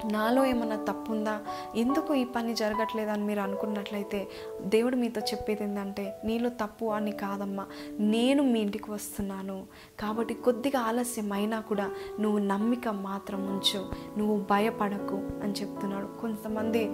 నాలో 0.05 0.45
ఏమన్నా 0.45 0.75
తప్పు 0.75 1.11
ఉందా 1.11 1.39
ఎందుకు 1.75 2.13
ఈ 2.13 2.23
పని 2.23 2.53
జరగట్లేదు 2.53 3.11
అని 3.11 3.23
మీరు 3.23 3.39
అనుకున్నట్లయితే 3.39 4.27
దేవుడు 4.61 4.95
మీతో 4.95 5.21
చెప్పేది 5.21 5.63
ఏంటంటే 5.63 6.21
నీలో 6.25 6.49
తప్పు 6.49 6.85
అని 6.85 7.11
కాదమ్మా. 7.11 7.65
నేను 7.99 8.43
మీ 8.43 8.59
ఇంటికి 8.59 8.91
వస్తున్నాను. 8.91 9.65
కాబట్టి 9.99 10.33
కొద్దిగా 10.33 10.79
ఆలస్యం 10.79 11.31
అయినా 11.31 11.59
కూడా 11.59 11.91
నువ్వు 12.19 12.39
నమ్మిక 12.39 12.87
మాత్రం 12.87 13.45
ఉంచు. 13.45 13.85
నువ్వు 14.17 14.45
భయపడకు 14.51 15.15
అని 15.15 15.51
చెప్తున్నాడు. 15.51 16.21
కొంతమంది 16.21 16.85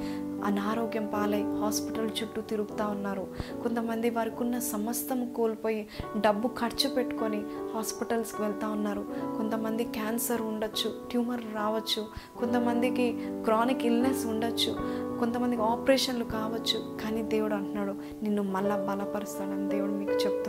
అనారోగ్యం 0.44 1.12
పాలై 1.14 1.42
హాస్పిటల్ 1.42 2.10
చుట్టూ 2.24 2.42
తిరుగుతూ 2.42 2.88
ఉన్నారు. 2.88 3.28
కొంతమంది 3.64 4.10
వారికి 4.10 4.36
ఉన్న 4.42 4.60
సమస్తం 4.60 5.34
కోల్పోయి 5.34 5.88
డబ్బు 6.18 6.48
ఖర్చు 6.48 6.90
పెట్టుకొని 6.90 7.44
హాస్పిటల్స్కి 7.74 8.42
వెళ్తూ 8.42 8.68
ఉన్నారు. 8.68 9.06
కొంతమంది 9.38 9.84
క్యాన్సర్ 9.84 10.42
ఉండొచ్చు 10.42 11.08
ట్యూమర్ 11.10 11.42
రావచ్చు. 11.56 12.06
కొంతమంది 12.40 12.90
కొంతమందికి 12.94 13.44
క్రానిక్ 13.46 13.84
ఇల్నెస్ 13.86 14.24
ఉండొచ్చు 14.26 14.72
కొంతమందికి 15.20 15.62
ఆపరేషన్లు 15.64 16.26
కావచ్చు 16.30 16.78
కానీ 17.02 17.22
దేవుడు 17.24 17.56
అంటున్నాడు 17.56 17.94
నిన్ను 18.24 18.42
మళ్ళా 18.46 18.76
బలపరుస్తాడని 18.88 19.66
దేవుడు 19.70 19.94
మీకు 19.94 20.16
చెప్పు 20.18 20.43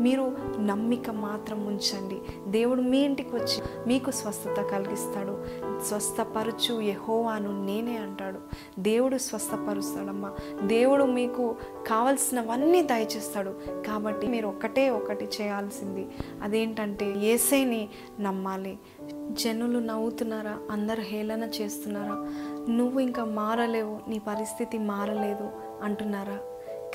మీరు 0.00 0.36
నమ్మిక 0.60 1.10
మాత్రం 1.10 1.66
ఉంచండి. 1.66 2.20
దేవుడు 2.46 2.80
మీ 2.80 2.98
ఇంటికి 2.98 3.36
వచ్చి 3.36 3.62
మీకు 3.86 4.10
స్వస్థత 4.10 4.62
కలిగిస్తాడు. 4.62 5.44
స్వస్థపరచు 5.84 6.80
యహోవాను 6.80 7.64
నేనే 7.64 7.96
అంటాడు. 7.96 8.38
దేవుడు 8.80 9.16
స్వస్థపరుస్తాడమ్మా. 9.16 10.32
దేవుడు 10.62 11.04
మీకు 11.04 11.56
కావలసినవన్నీ 11.86 12.82
దయచేస్తాడు. 12.82 13.54
కాబట్టి 13.86 14.26
మీరు 14.26 14.46
ఒకటే 14.46 14.90
ఒకటి 14.90 15.28
చేయాల్సింది. 15.40 16.08
అదేంటంటే 16.42 17.14
ఏసైని 17.18 17.88
నమ్మాలి. 18.20 18.78
జనులు 19.32 19.78
నవ్వుతున్నారా? 19.78 20.58
అందరు 20.70 21.00
హేళన 21.00 21.44
చేస్తున్నారా? 21.44 22.14
నువ్వు 22.74 23.00
ఇంకా 23.00 23.24
మారలేవు. 23.24 24.00
నీ 24.08 24.18
పరిస్థితి 24.18 24.78
మారలేదు 24.78 25.50
అంటున్నారా? 25.82 26.38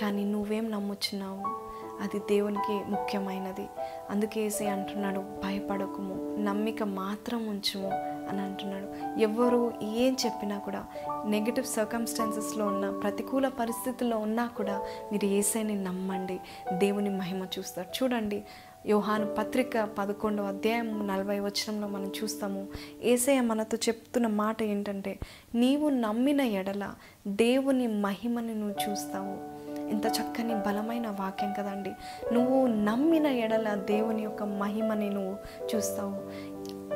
కానీ 0.02 0.26
నువ్వేం 0.26 0.72
నమ్ముచున్నావు? 0.72 1.61
అది 2.02 2.20
దేవునికి 2.20 2.92
ముఖ్యమైనది. 2.92 3.68
అందుకేసి 4.10 4.68
అంటున్నాడు 4.68 5.20
భయపడకుము 5.20 6.38
నమ్మిక 6.40 6.84
మాత్రం 6.84 7.48
ఉంచుము 7.48 7.90
అని 8.30 8.42
అంటున్నాడు. 8.42 9.20
ఎవరు 9.20 9.74
ఏం 9.84 10.18
చెప్పినా 10.26 10.58
కూడా 10.58 10.86
నెగిటివ్ 11.26 11.66
సర్కమ్స్టాన్సెస్లో 11.66 12.66
ఉన్న 12.66 12.90
ప్రతికూల 12.90 13.48
పరిస్థితుల్లో 13.48 14.18
ఉన్నా 14.18 14.46
కూడా 14.46 14.82
మీరు 15.12 15.26
ఏసైని 15.26 15.84
నమ్మండి. 15.84 16.40
దేవుని 16.74 17.10
మహిమ 17.10 17.48
చూస్తారు. 17.60 18.04
చూడండి 18.04 18.44
యోహాను 18.86 19.36
పత్రిక 19.36 19.80
పదకొండవ 19.80 20.44
అధ్యాయం 20.44 21.08
నలభై 21.08 21.40
వచనంలో 21.40 21.88
మనం 21.88 22.12
చూస్తాము. 22.24 22.68
ఏసయ్య 23.04 23.42
మనతో 23.42 23.78
చెప్తున్న 23.78 24.28
మాట 24.28 24.64
ఏంటంటే 24.64 25.20
నీవు 25.56 25.90
నమ్మిన 25.90 26.42
ఎడల 26.42 26.90
దేవుని 27.28 27.88
మహిమని 27.88 28.56
నువ్వు 28.56 28.92
చూస్తావు. 28.92 29.61
ఎంత 29.92 30.06
చక్కని 30.06 30.56
బలమైన 30.56 31.08
వాక్యం 31.08 31.54
కదండి. 31.54 31.92
నువ్వు 32.34 32.68
నమ్మిన 32.68 33.28
ఎడల 33.28 33.74
దేవుని 33.74 34.24
యొక్క 34.24 34.44
మహిమని 34.44 35.10
నువ్వు 35.10 35.38
చూస్తావు. 35.76 36.16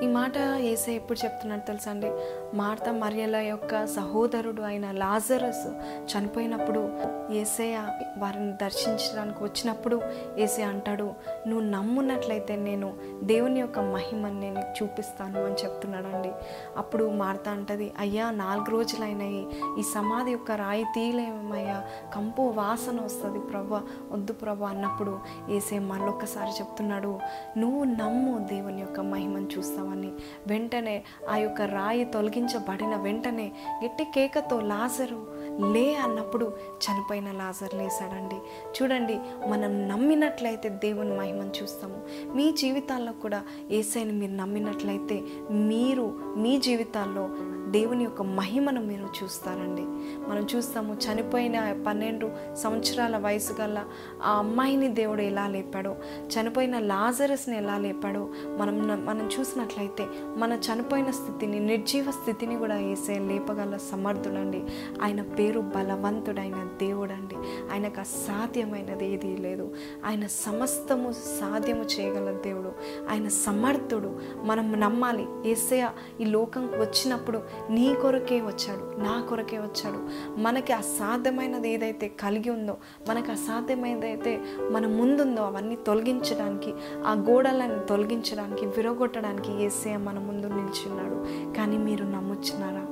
ఈ 0.04 0.08
మాట 0.08 0.38
ఏసే 0.58 0.94
ఎప్పుడు 0.94 1.26
చెప్తున్నాడు 1.26 1.62
తెలుసా 1.62 1.92
అండి? 1.92 2.12
మార్త 2.56 2.90
మర్యల 2.90 3.36
యొక్క 3.36 3.86
సహోదరుడు 3.86 4.62
అయిన 4.62 4.92
లాజరస్ 4.92 5.68
చనిపోయినప్పుడు 6.12 6.82
ఏసయ 7.32 7.76
వారిని 8.18 8.52
దర్శించడానికి 8.52 9.44
వచ్చినప్పుడు 9.44 10.02
ఏసే 10.38 10.64
అంటాడు 10.64 11.14
నువ్వు 11.48 11.70
నమ్మున్నట్లయితే 11.70 12.56
నేను 12.56 12.94
దేవుని 13.24 13.60
యొక్క 13.60 13.80
మహిమని 13.80 14.40
నేను 14.40 14.62
చూపిస్తాను 14.84 15.46
అని 15.46 15.56
చెప్తున్నాడండి. 15.66 16.32
అప్పుడు 16.78 17.10
మార్త 17.10 17.50
అంటది 17.50 17.92
అయ్యా 18.00 18.32
నాలుగు 18.32 18.70
రోజులైనాయి. 18.70 19.48
ఈ 19.80 19.84
సమాధి 19.96 20.32
యొక్క 20.32 20.52
రాయి 20.52 20.84
తీయలేమయ్యా 20.96 21.84
కంపు 22.16 22.42
వాసన 22.42 23.02
వస్తుంది 23.02 23.40
ప్రభా 23.40 23.84
వద్దు 24.12 24.34
ప్రభా 24.34 24.70
అన్నప్పుడు 24.70 25.20
ఏసే 25.50 25.80
మళ్ళొక్కసారి 25.80 26.52
చెప్తున్నాడు 26.52 27.20
నువ్వు 27.58 27.84
నమ్ము 27.84 28.48
దేవుని 28.48 28.82
యొక్క 28.82 29.00
మహిమను 29.00 29.50
చూస్తావని. 29.58 30.12
వెంటనే 30.48 31.04
ఆ 31.30 31.36
యొక్క 31.38 31.62
రాయి 31.62 32.04
తొలగించబడిన 32.46 32.96
వెంటనే 32.96 33.52
గట్టి 33.84 34.04
కేకతో 34.04 34.60
లాజరు 34.62 35.20
లే 35.74 35.96
అన్నప్పుడు 35.96 36.46
చనిపోయిన 36.84 37.32
లాజర్ 37.32 37.76
లేసాడండి 37.76 38.36
చూడండి 38.78 39.20
మనం 39.48 39.88
నమ్మినట్లయితే 39.88 40.70
దేవుని 40.70 41.18
మహిమను 41.18 41.54
చూస్తాము. 41.64 41.98
మీ 42.36 42.52
జీవితాల్లో 42.52 43.12
కూడా 43.12 43.44
ఏసైని 43.72 44.12
మీరు 44.12 44.32
నమ్మినట్లయితే 44.32 45.24
మీరు 45.52 46.20
మీ 46.38 46.58
జీవితాల్లో 46.60 47.30
దేవుని 47.70 48.04
యొక్క 48.04 48.22
మహిమను 48.22 48.82
మీరు 48.82 49.24
చూస్తారండి. 49.24 49.82
మనం 50.30 50.48
చూస్తాము 50.56 50.94
చనిపోయిన 50.94 51.84
పన్నెండు 51.88 52.32
సంవత్సరాల 52.54 53.18
వయసు 53.18 53.62
గల 53.62 53.84
ఆ 54.24 54.32
అమ్మాయిని 54.32 54.88
దేవుడు 54.88 55.22
ఎలా 55.22 55.48
లేపాడో 55.48 55.96
చనిపోయిన 56.22 56.80
లాజరస్ని 56.80 57.58
ఎలా 57.58 57.78
లేపాడో 57.78 58.30
మనం 58.58 59.06
మనం 59.06 59.30
చూసినట్లయితే 59.40 60.06
మన 60.38 60.54
చనిపోయిన 60.54 61.12
స్థితిని 61.12 61.60
నిర్జీవ 61.60 62.12
స్థితిని 62.12 62.58
కూడా 62.58 62.76
వేసే 62.76 63.20
లేపగల 63.20 63.78
సమర్థుడండి 63.78 64.64
ఆయన 65.02 65.22
పేరు 65.22 65.60
బలవంతుడైన 65.60 66.68
దేవుడండి. 66.80 67.36
ఆయనకు 67.74 68.00
అసాధ్యమైనది 68.00 69.14
ఏదీ 69.14 69.38
లేదు. 69.38 69.76
ఆయన 70.06 70.28
సమస్తము 70.28 71.12
సాధ్యము 71.12 71.84
చేయగల 71.84 72.32
దేవుడు. 72.32 72.72
ఆయన 73.10 73.28
సమర్థుడు. 73.28 74.20
మనం 74.44 74.80
నమ్మాలి. 74.80 75.26
ఏసయ 75.46 75.90
ఈ 76.22 76.26
లోకంకి 76.26 76.76
వచ్చినప్పుడు 76.76 77.42
నీ 77.70 77.96
కొరకే 78.02 78.42
వచ్చాడు 78.42 79.02
నా 79.02 79.26
కొరకే 79.30 79.58
వచ్చాడు. 79.58 80.10
మనకి 80.40 80.74
అసాధ్యమైనది 80.74 81.70
ఏదైతే 81.70 82.08
కలిగి 82.08 82.50
ఉందో 82.50 82.78
మనకు 83.10 83.32
అసాధ్యమైనది 83.32 84.06
అయితే 84.06 84.42
మన 84.72 84.88
ముందుందో 84.88 85.44
అవన్నీ 85.44 85.76
తొలగించడానికి 85.76 86.74
ఆ 87.06 87.26
గోడలను 87.30 87.80
తొలగించడానికి 87.80 88.66
విరగొట్టడానికి 88.66 89.64
ఏసయ 89.64 89.98
మన 89.98 90.20
ముందు 90.20 90.48
నిల్చున్నాడు. 90.48 91.16
కానీ 91.58 91.78
మీరు 91.78 92.04
నమ్ముచున్నారా? 92.04 92.86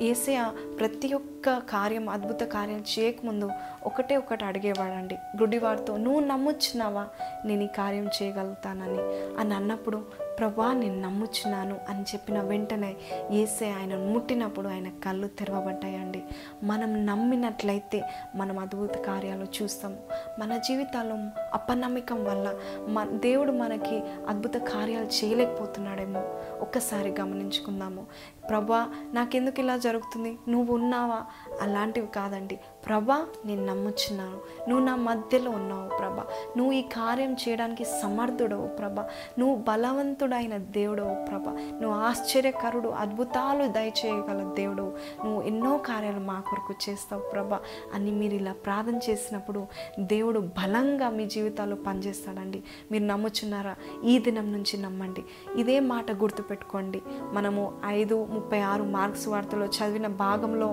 ఏసయ 0.00 0.50
ప్రతి 0.78 1.14
ఒక్క 1.14 1.58
కార్యం 1.58 2.08
అద్భుత 2.08 2.40
కార్యం 2.40 2.84
చేయకముందు 2.98 3.50
ఒకటే 3.84 4.16
ఒకటి 4.16 4.44
అడిగేవాడండి. 4.44 5.14
గుడ్డివాడితో 5.14 5.96
నువ్వు 5.96 6.20
నమ్ముచున్నావా? 6.20 7.06
నేను 7.46 7.62
ఈ 7.62 7.66
కార్యం 7.66 8.08
చేయగలుగుతానని. 8.22 8.98
అని 9.40 9.54
అన్నప్పుడు 9.54 10.23
ప్రభా 10.38 10.72
నేను 10.72 11.00
నమ్ముచున్నాను 11.00 11.78
అని 11.88 12.02
చెప్పిన 12.02 12.40
వెంటనే 12.40 12.96
ఏసే 13.30 13.70
ఆయన 13.70 13.96
ముట్టినప్పుడు 13.96 14.68
ఆయన 14.68 14.88
కళ్ళు 14.88 15.28
తెరవబడ్డాయండి. 15.28 16.24
మనం 16.62 17.06
నమ్మినట్లయితే 17.06 18.02
మనం 18.34 18.58
అద్భుత 18.58 18.90
కార్యాలు 18.90 19.46
చూస్తాము 19.62 19.96
మన 20.38 20.56
జీవితాల్లో 20.56 21.16
అపనమ్మకం 21.52 22.24
వల్ల 22.24 22.54
మన 22.88 23.04
దేవుడు 23.04 23.52
మనకి 23.52 24.02
అద్భుత 24.28 24.54
కార్యాలు 24.56 25.06
చేయలేకపోతున్నాడేమో. 25.06 26.20
ఒక్కసారి 26.60 27.14
గమనించుకుందాము. 27.20 28.06
ప్రభా 28.48 28.86
నాకెందుకు 29.12 29.60
ఇలా 29.60 29.76
జరుగుతుంది? 29.76 30.38
నువ్వు 30.48 30.74
ఉన్నావా? 30.74 31.22
అలాంటివి 31.62 32.06
కాదండి. 32.06 32.60
ప్రభా 32.86 33.26
నేను 33.46 33.66
నమ్ముచున్నాను. 33.66 34.68
నువ్వు 34.68 34.86
నా 34.86 34.96
మధ్యలో 34.96 35.50
ఉన్నావు 35.50 35.88
ప్రభ. 35.98 36.20
నువ్వు 36.56 36.72
ఈ 36.72 36.82
కార్యం 36.82 37.32
చేయడానికి 37.32 37.84
సమర్థుడవు 37.84 38.66
ప్రభా. 38.66 39.08
నువ్వు 39.38 39.56
బలవంతుడైన 39.56 40.56
దేవుడవు 40.56 41.26
ప్రభ. 41.26 41.44
నువ్వు 41.82 42.00
ఆశ్చర్యకరుడు 42.00 42.88
అద్భుతాలు 42.88 43.72
దయచేయగల 43.72 44.54
దేవుడు 44.54 44.82
నువ్వు 45.24 45.42
ఎన్నో 45.42 45.78
కార్యాలు 45.78 46.20
మా 46.20 46.40
కొరకు 46.40 46.90
చేస్తావు 46.90 47.22
ప్రభా 47.22 47.60
అని 47.94 48.10
మీరు 48.10 48.34
ఇలా 48.34 48.52
ప్రార్థన 48.52 49.00
చేసినప్పుడు 49.10 49.66
దేవుడు 50.00 50.40
బలంగా 50.40 51.10
మీ 51.10 51.26
జీవితాల్లో 51.26 51.76
పనిచేస్తాడండి. 51.76 52.62
మీరు 52.92 53.04
నమ్ముచున్నారా? 53.04 53.74
ఈ 54.04 54.18
దినం 54.18 54.52
నుంచి 54.52 54.82
నమ్మండి. 54.82 55.24
ఇదే 55.56 55.80
మాట 55.80 56.12
గుర్తుపెట్టుకోండి. 56.12 57.02
మనము 57.32 57.72
ఐదు 57.86 58.24
ముప్పై 58.24 58.60
ఆరు 58.60 58.82
మార్క్స్ 58.82 59.28
వార్తలో 59.28 59.66
చదివిన 59.66 60.06
భాగంలో 60.06 60.68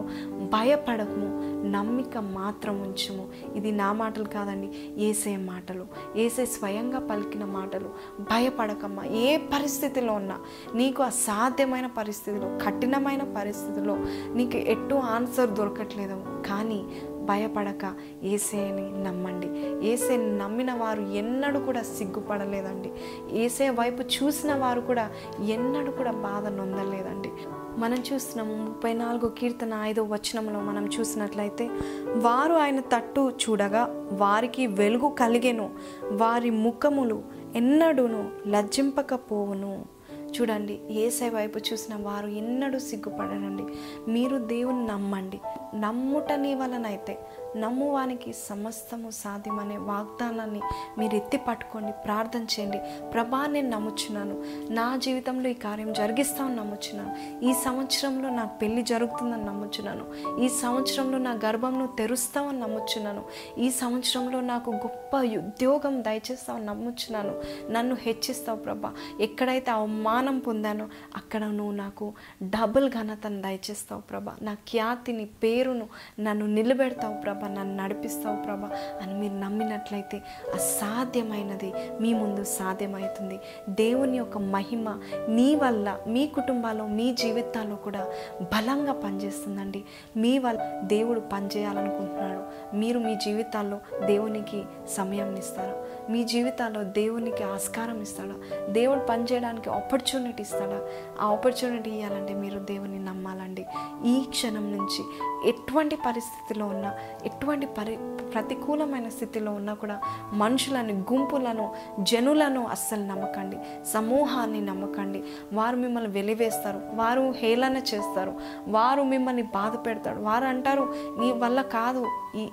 భయపడకము. 0.46 1.62
నమ్మిక 2.02 2.18
మాత్రం 2.18 2.82
ఉంచుము. 2.82 3.30
ఇది 3.56 3.72
నా 3.72 3.94
మాటలు 3.94 4.24
కాదండి 4.24 4.70
ఏసే 4.98 5.38
మాటలు. 5.38 5.86
ఏసే 6.18 6.46
స్వయంగా 6.46 7.00
పలికిన 7.00 7.46
మాటలు. 7.46 7.90
భయపడకమ్మా 8.22 9.04
ఏ 9.04 9.38
పరిస్థితిలో 9.38 10.14
ఉన్నా. 10.14 10.40
నీకు 10.76 11.04
అసాధ్యమైన 11.04 11.88
పరిస్థితిలో 11.88 12.60
కఠినమైన 12.66 13.24
పరిస్థితిలో 13.38 13.98
నీకు 14.34 14.58
ఎటు 14.58 14.96
ఆన్సర్ 14.96 15.50
దొరకట్లేదు 15.50 16.26
కానీ 16.48 16.80
భయపడక 17.26 17.94
ఏసేని 18.24 19.04
నమ్మండి. 19.04 19.48
ఏసే 19.88 20.18
నమ్మిన 20.18 20.74
వారు 20.74 21.02
ఎన్నడూ 21.02 21.60
కూడా 21.60 21.82
సిగ్గుపడలేదండి. 21.82 22.92
ఏసే 23.32 23.70
వైపు 23.70 24.02
చూసిన 24.02 24.54
వారు 24.54 24.82
కూడా 24.82 25.12
ఎన్నడూ 25.46 25.92
కూడా 25.92 26.12
బాధ 26.12 26.48
నొందలేదండి. 26.48 27.30
మనం 27.78 28.04
చూస్తున్నాము 28.14 28.64
ముప్పై 28.66 28.94
నాలుగు 28.94 29.30
కీర్తన 29.30 29.74
ఐదో 29.82 30.04
వచనంలో 30.04 30.60
మనం 30.60 30.90
చూసినట్లయితే 31.00 31.68
వారు 32.02 32.54
ఆయన 32.54 32.80
తట్టు 32.80 33.30
చూడగా 33.30 34.10
వారికి 34.12 34.68
వెలుగు 34.68 35.16
కలిగెను. 35.20 35.70
వారి 36.12 36.50
ముఖములు 36.50 37.22
ఎన్నడూను 37.56 38.32
లజ్జింపకపోవును. 38.48 39.86
చూడండి 40.32 40.80
ఏసై 40.90 41.30
వైపు 41.30 41.60
చూసిన 41.60 41.96
వారు 41.96 42.28
ఎన్నడూ 42.28 42.80
సిగ్గుపడనండి 42.80 43.64
మీరు 44.12 44.38
దేవుని 44.38 44.88
నమ్మండి. 44.88 45.40
నమ్ముట 45.76 46.32
నీ 46.32 46.54
వలనైతే 46.54 47.20
నమ్మువానికి 47.58 48.34
సమస్తము 48.34 49.10
సాధ్యమనే 49.10 49.78
వాగ్దానాన్ని 49.78 50.62
మీరు 50.98 51.16
ఎత్తి 51.16 51.38
పట్టుకోండి 51.38 51.92
ప్రార్థన 51.92 52.44
చేయండి. 52.44 52.82
ప్రభా 53.14 53.46
నేను 53.46 53.70
నమ్ముచున్నాను. 53.70 54.44
నా 54.74 54.96
జీవితంలో 54.96 55.50
ఈ 55.50 55.54
కార్యం 55.54 55.94
జరిగిస్తామని 55.94 56.56
నమ్ముచున్నాను. 56.56 57.42
ఈ 57.46 57.54
సంవత్సరంలో 57.54 58.30
నా 58.30 58.46
పెళ్ళి 58.46 58.82
జరుగుతుందని 58.82 59.46
నమ్ముచున్నాను. 59.46 60.38
ఈ 60.40 60.50
సంవత్సరంలో 60.50 61.18
నా 61.18 61.32
గర్భంను 61.46 61.88
తెరుస్తామని 61.88 62.60
నమ్ముచున్నాను. 62.60 63.24
ఈ 63.58 63.72
సంవత్సరంలో 63.72 64.42
నాకు 64.42 64.72
గొప్ప 64.72 65.18
ఉద్యోగం 65.18 66.04
దయచేస్తామని 66.04 66.66
నమ్ముచున్నాను. 66.66 67.42
నన్ను 67.72 67.98
హెచ్చిస్తావు 68.00 68.58
ప్రభా. 68.60 68.94
ఎక్కడైతే 69.22 69.72
అవమానం 69.72 70.40
పొందానో 70.40 70.88
అక్కడ 71.16 71.44
నువ్వు 71.46 71.72
నాకు 71.72 72.14
డబుల్ 72.44 72.90
ఘనతను 72.90 73.42
దయచేస్తావు 73.42 74.02
ప్రభా. 74.02 74.36
నా 74.42 74.54
ఖ్యాతిని 74.54 75.26
పేరును 75.62 75.88
నన్ను 76.20 76.46
నిలబెడతావు 76.46 77.22
ప్రభా 77.22 77.48
నన్ను 77.48 77.84
నడిపిస్తావు 77.84 78.36
ప్రభా 78.44 78.70
అని 79.02 79.20
మీరు 79.20 79.34
నమ్మినట్లయితే 79.34 80.22
అసాధ్యమైనది 80.54 81.74
మీ 82.02 82.14
ముందు 82.14 82.44
సాధ్యమవుతుంది. 82.44 83.40
దేవుని 83.70 84.18
యొక్క 84.18 84.38
మహిమ 84.38 84.90
నీ 85.30 85.56
వల్ల 85.56 85.98
మీ 86.08 86.28
కుటుంబాల్లో 86.28 86.88
మీ 86.88 87.14
జీవితాల్లో 87.14 87.76
కూడా 87.76 88.08
బలంగా 88.42 88.94
పనిచేస్తుందండి. 88.94 89.84
మీ 90.18 90.38
వల్ల 90.38 90.82
దేవుడు 90.84 91.20
పనిచేయాలనుకుంటున్నాడు. 91.20 92.42
మీరు 92.76 93.00
మీ 93.00 93.16
జీవితాల్లో 93.16 94.06
దేవునికి 94.06 94.64
సమయం 94.90 95.36
ఇస్తారా? 95.36 95.86
మీ 96.10 96.24
జీవితాల్లో 96.24 96.84
దేవునికి 96.84 97.44
ఆస్కారం 97.44 98.02
ఇస్తాడా? 98.02 98.66
దేవుడు 98.66 99.00
పనిచేయడానికి 99.00 99.70
ఆపర్చునిటీ 99.70 100.44
ఇస్తాడా? 100.44 100.82
ఆ 101.22 101.32
ఆపర్చునిటీ 101.32 101.90
ఇవ్వాలంటే 101.90 102.34
మీరు 102.34 102.60
దేవుని 102.60 103.06
నమ్మాలండి. 103.06 103.66
ఈ 104.06 104.24
క్షణం 104.30 104.78
నుంచి 104.78 105.04
ఎటువంటి 105.52 105.98
పరిస్థితిలో 106.06 106.66
ఉన్నా 106.66 106.94
ఎటువంటి 107.26 107.66
పరి 107.66 107.98
ప్రతికూలమైన 108.34 109.10
స్థితిలో 109.10 109.52
ఉన్నా 109.52 109.74
కూడా 109.74 110.02
మనుషులను 110.34 110.94
గుంపులను 110.94 111.76
జనులను 112.00 112.68
అస్సలు 112.68 113.04
నమ్మకండి. 113.04 113.58
సమూహాన్ని 113.94 114.62
నమ్మకండి. 114.62 115.24
వారు 115.54 115.76
మిమ్మల్ని 115.76 116.10
వెలివేస్తారు. 116.12 116.82
వారు 116.94 117.34
హేళన 117.38 117.78
చేస్తారు. 117.78 118.34
వారు 118.68 119.02
మిమ్మల్ని 119.02 119.42
బాధ 119.42 119.86
పెడతారు. 119.86 120.20
వారు 120.20 120.46
అంటారు 120.46 120.94
నీ 121.20 121.32
వల్ల 121.32 121.62
కాదు. 121.62 122.06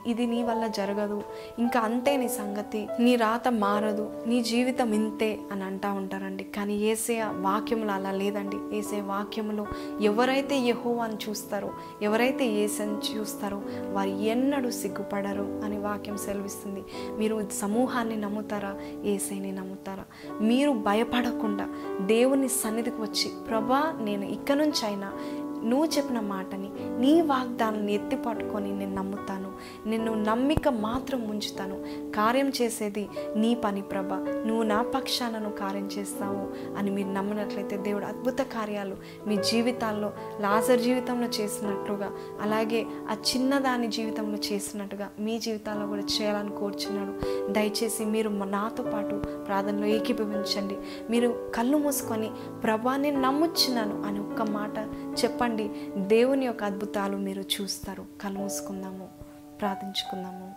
ఇది 0.06 0.26
నీ 0.26 0.42
వల్ల 0.42 0.66
జరగదు. 0.66 1.22
ఇంకా 1.58 1.80
అంతే 1.80 2.16
నీ 2.16 2.28
సంగతి. 2.28 2.88
నీ 3.00 3.16
రాత 3.16 3.48
మారదు. 3.48 4.12
నీ 4.26 4.42
జీవితం 4.42 4.92
ఇంతే 4.92 5.38
అని 5.52 5.64
అంటా 5.64 5.92
ఉంటారండి. 5.92 6.44
కానీ 6.44 6.76
ఏసే 6.76 7.22
వాక్యములు 7.22 7.90
అలా 7.90 8.10
లేదండి. 8.10 8.76
ఏసే 8.76 9.00
వాక్యములో 9.00 9.66
ఎవరైతే 10.00 10.56
యెహోవాను 10.56 11.18
చూస్తారో 11.28 11.70
ఎవరైతే 12.02 12.46
ఏసని 12.46 13.18
చూస్తారో 13.18 13.62
వారు 13.92 14.08
ఎన్నడూ 14.08 14.70
సిగ్గుపడరు 14.70 15.60
అని 15.64 15.78
వాక్యం 15.78 16.16
సెలవిస్తుంది. 16.16 16.84
మీరు 17.18 17.48
సమూహాన్ని 17.60 18.16
నమ్ముతారా? 18.16 18.74
ఏసైని 19.04 19.52
నమ్ముతారా? 19.52 20.04
మీరు 20.40 20.70
భయపడకుండా 20.70 21.68
దేవుని 22.00 22.48
సన్నిధికి 22.48 23.02
వచ్చి 23.02 23.30
ప్రభా 23.48 23.98
నేను 24.00 24.24
ఇక్క 24.24 24.52
నుంచి 24.52 24.86
అయినా 24.86 25.12
నువ్వు 25.64 25.86
చెప్పిన 25.86 26.20
మాటని 26.20 26.70
నీ 26.98 27.20
వాగ్దానాన్ని 27.20 27.94
ఎత్తి 27.94 28.16
పట్టుకొని 28.16 28.78
నేను 28.78 28.94
నమ్ముతాను. 28.94 29.52
నిన్ను 29.88 30.14
నమ్మిక 30.14 30.68
మాత్రం 30.68 31.30
ఉంచుతాను. 31.30 31.76
కార్యం 32.16 32.52
చేసేది 32.62 33.08
నీ 33.36 33.54
పని 33.54 33.82
ప్రభ. 33.82 34.14
నువ్వు 34.46 34.62
నా 34.62 34.82
పక్షాన 34.82 35.50
కార్యం 35.60 35.88
చేస్తావు 35.98 36.76
అని 36.78 36.90
మీరు 36.90 37.08
నమ్మినట్లయితే 37.08 37.76
దేవుడు 37.76 38.04
అద్భుత 38.04 38.38
కార్యాలు 38.38 38.96
మీ 39.26 39.36
జీవితాల్లో 39.36 40.12
లాజర్ 40.40 40.80
జీవితంలో 40.80 41.28
చేసినట్లుగా 41.28 42.12
అలాగే 42.42 42.86
ఆ 43.10 43.12
చిన్నదాని 43.12 43.86
జీవితంలో 43.86 44.38
చేసినట్టుగా 44.52 45.10
మీ 45.18 45.38
జీవితాల్లో 45.38 45.86
కూడా 45.86 46.02
చేయాలని 46.02 46.50
కోరుచున్నాడు. 46.50 47.38
దయచేసి 47.52 48.04
మీరు 48.04 48.28
నాతో 48.28 48.82
పాటు 48.82 49.44
ప్రార్థనలో 49.44 49.86
ఏకీభవించండి. 49.86 50.76
మీరు 51.10 51.50
కళ్ళు 51.54 51.76
మూసుకొని 51.76 52.30
ప్రభా 52.64 52.96
నేను 52.96 53.20
నమ్ముచున్నాను 53.20 54.02
అని 54.02 54.20
ఒక్క 54.20 54.42
మాట 54.42 54.78
చెప్పండి. 55.24 55.70
దేవుని 55.96 56.46
యొక్క 56.46 56.64
అద్భుతాలు 56.64 57.16
మీరు 57.16 57.42
చూస్తారు. 57.42 58.06
కలుమూసుకుందాము 58.20 59.08
ప్రార్థించుకుందాము. 59.60 60.54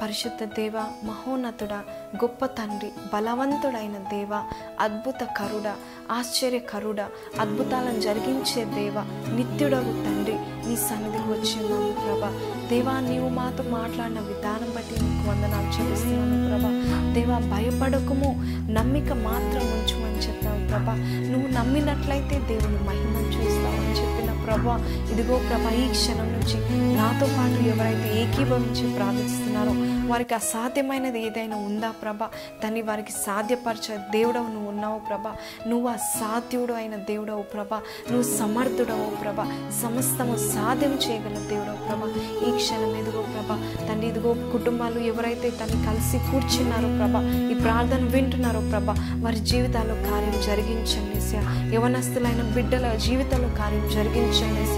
పరిశుద్ధ 0.00 0.44
దేవ 0.56 0.76
మహోన్నతుడ 1.04 1.74
గొప్ప 2.16 2.46
తండ్రి 2.58 2.90
బలవంతుడైన 3.14 3.96
దేవ 4.08 4.32
అద్భుత 4.80 5.22
కరుడ 5.36 5.68
ఆశ్చర్యకరుడ 6.10 7.00
అద్భుతాలను 7.40 8.00
జరిగించే 8.00 8.64
దేవ 8.74 8.96
నిత్యుడవు 9.34 9.92
తండ్రి 10.04 10.36
నీ 10.66 10.76
సన్నిధికి 10.86 11.28
వచ్చిన్నాము 11.30 11.90
ప్రభా. 11.98 12.30
దేవా 12.68 13.00
నీవు 13.00 13.28
మాతో 13.28 13.62
మాట్లాడిన 13.70 14.20
విధానం 14.20 14.70
బట్టి 14.76 14.94
నీకు 15.02 15.28
వందనాలు 15.28 15.70
చెల్లిస్తున్నాను 15.76 16.38
ప్రభా. 16.48 16.72
దేవా 17.12 17.38
భయపడకము 17.50 18.30
నమ్మిక 18.70 19.12
మాత్రం 19.24 19.66
ఉంచుమని 19.72 20.18
చెప్పావు 20.18 20.68
ప్రభా. 20.68 20.94
నువ్వు 21.32 21.48
నమ్మినట్లయితే 21.52 22.38
దేవుని 22.48 22.80
మహిమను 22.88 23.30
చూస్తావని 23.36 23.94
చెప్పిన 24.00 24.17
ప్రభా. 24.48 24.74
ఇదిగో 25.12 25.36
ప్రభా 25.48 25.70
ఈ 25.78 25.86
క్షణం 25.92 26.28
నుంచి 26.32 26.58
నాతో 26.96 27.26
పాటు 27.36 27.68
ఎవరైతే 27.68 28.08
ఏకీభవించి 28.20 28.84
ప్రార్థిస్తున్నారో 28.96 29.74
వారికి 30.08 30.34
అసాధ్యమైనది 30.34 31.26
ఏదైనా 31.26 31.56
ఉందా 31.56 31.90
ప్రభా? 31.90 32.28
దాన్ని 32.64 32.82
వారికి 32.82 33.12
సాధ్యపరిచే 33.12 33.98
దేవుడవు 34.10 34.48
నువ్వు 34.48 34.68
ఉన్నావు 34.68 34.98
ప్రభా. 34.98 35.32
నువ్వు 35.66 35.88
అసాధ్యుడు 35.88 36.72
అయిన 36.72 36.96
దేవుడవు 36.96 37.42
ప్రభ. 37.42 37.74
నువ్వు 38.12 38.36
సమర్థుడవు 38.36 39.16
ప్రభ. 39.16 39.42
సమస్తము 39.82 40.36
సాధ్యం 40.36 40.98
చేయగల 41.10 41.38
దేవుడవు 41.48 41.86
ప్రభా. 41.88 42.12
ఈ 42.48 42.56
క్షణం 42.56 42.96
ఎదుగో 42.96 43.22
ప్రభా. 43.22 43.86
తండ్రి 43.88 44.08
ఇదిగో 44.08 44.34
కుటుంబాలు 44.52 44.98
ఎవరైతే 44.98 45.50
తను 45.50 45.86
కలిసి 45.86 46.30
కూర్చున్నారో 46.30 46.88
ప్రభ. 46.98 47.50
ఈ 47.50 47.54
ప్రార్థన 47.54 48.04
వింటున్నారో 48.04 48.60
ప్రభా. 48.70 48.94
వారి 49.24 49.36
జీవితాల్లో 49.36 49.94
కార్యం 49.94 50.42
జరిగించండి 50.46 51.18
ఏసయ్య. 51.18 51.74
యవనస్తులైన 51.74 52.52
బిడ్డల 52.54 52.94
జీవితంలో 52.96 53.48
కార్యం 53.48 53.88
జరిగించండి 53.88 54.68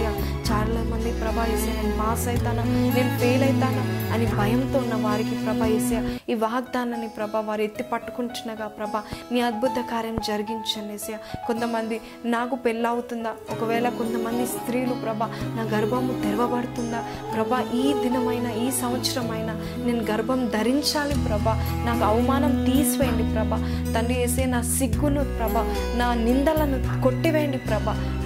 చాలా 0.51 0.83
మంది 0.91 1.21
ప్రభా 1.21 1.45
ఏసే 1.45 1.83
నేను 1.83 1.99
పాస్ 1.99 2.29
అవుతానా 2.29 2.65
నేను 2.65 3.19
ఫెయిల్ 3.19 3.43
అవుతానా 3.43 4.15
అని 4.15 4.27
భయంతో 4.27 4.79
ఉన్న 4.79 5.07
వారికి 5.07 5.31
ప్రభా 5.31 5.67
ఏసయ్య 5.67 6.17
ఈ 6.29 6.35
వాగ్దానాన్ని 6.35 7.09
ప్రభా 7.09 7.41
వారు 7.41 7.63
ఎత్తి 7.63 7.83
పట్టుకుంటున్నగా 7.83 8.67
ప్రభా. 8.67 9.03
నీ 9.33 9.41
అద్భుత 9.41 9.85
కార్యం 9.91 10.17
జరిగించండి 10.27 10.95
ఏసయ్య. 10.95 11.19
కొంతమంది 11.47 12.01
నాకు 12.25 12.57
పెళ్ళవుతుందా? 12.57 13.33
ఒకవేళ 13.51 13.89
కొంతమంది 13.89 14.47
స్త్రీలు 14.47 14.95
ప్రభ 14.95 15.25
నా 15.57 15.63
గర్భము 15.63 16.23
తెరవబడుతుందా? 16.23 17.05
ప్రభా 17.35 17.61
ఈ 17.75 17.95
దినమైన 18.03 18.51
ఈ 18.51 18.71
సంవత్సరమైన 18.71 19.51
నేను 19.87 20.05
గర్భం 20.11 20.47
ధరించాలి 20.47 21.15
ప్రభా. 21.29 21.85
నాకు 21.87 22.05
అవమానం 22.05 22.65
తీసివేయండి 22.65 23.35
ప్రభా. 23.35 23.57
తండ్రి 23.95 24.15
వేసే 24.15 24.45
నా 24.45 24.63
సిగ్గును 24.63 25.25
ప్రభ 25.39 25.59
నా 25.97 26.15
నిందలను 26.15 27.03
కొట్టివేయండి 27.03 27.59
ప్రభా. 27.59 28.20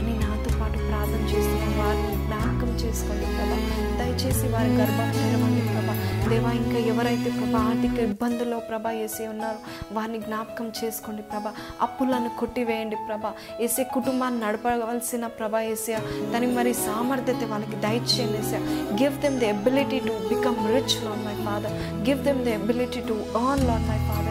చేసుకోండి 2.84 3.26
ప్రభా 3.36 3.58
దయచేసి 3.98 4.46
వారి 4.48 4.70
గర్భం 4.78 5.10
తెరవండి 5.16 5.62
ప్రభా. 5.68 5.94
దేవా 6.30 6.50
ఇంకా 6.58 6.78
ఎవరైతే 6.92 7.30
ప్రభా 7.30 7.60
ఆర్థిక 7.62 7.98
ఇబ్బందుల్లో 8.08 8.58
ప్రభా 8.68 8.90
వేసి 8.90 9.24
ఉన్నారో 9.26 9.58
వారిని 9.92 10.18
జ్ఞాపకం 10.18 10.66
చేసుకోండి 10.78 11.22
ప్రభా. 11.22 11.50
అప్పులను 11.86 12.30
కొట్టివేయండి 12.40 12.98
ప్రభా. 13.08 13.30
వేసే 13.60 13.84
కుటుంబాన్ని 13.96 14.40
నడపవలసిన 14.40 15.26
ప్రభా 15.38 15.62
వేసే 15.68 15.96
దానికి 16.32 16.52
మరి 16.52 16.72
సామర్థ్యత 16.86 17.44
వాళ్ళకి 17.52 17.78
దయచేయండి 17.86 18.38
వేసే 18.38 18.60
give 19.00 19.18
them 19.24 19.38
the 19.38 19.48
ability 19.54 20.00
to 20.08 20.14
become 20.32 20.60
rich 20.74 20.96
Lord 21.04 21.24
my 21.28 21.36
father 21.46 21.76
give 22.08 22.22
them 22.28 22.42
the 22.44 22.54
ability 22.60 23.02
to 23.10 23.16
earn 23.42 23.64
Lord 23.70 23.86
my 23.90 24.00
father 24.08 24.23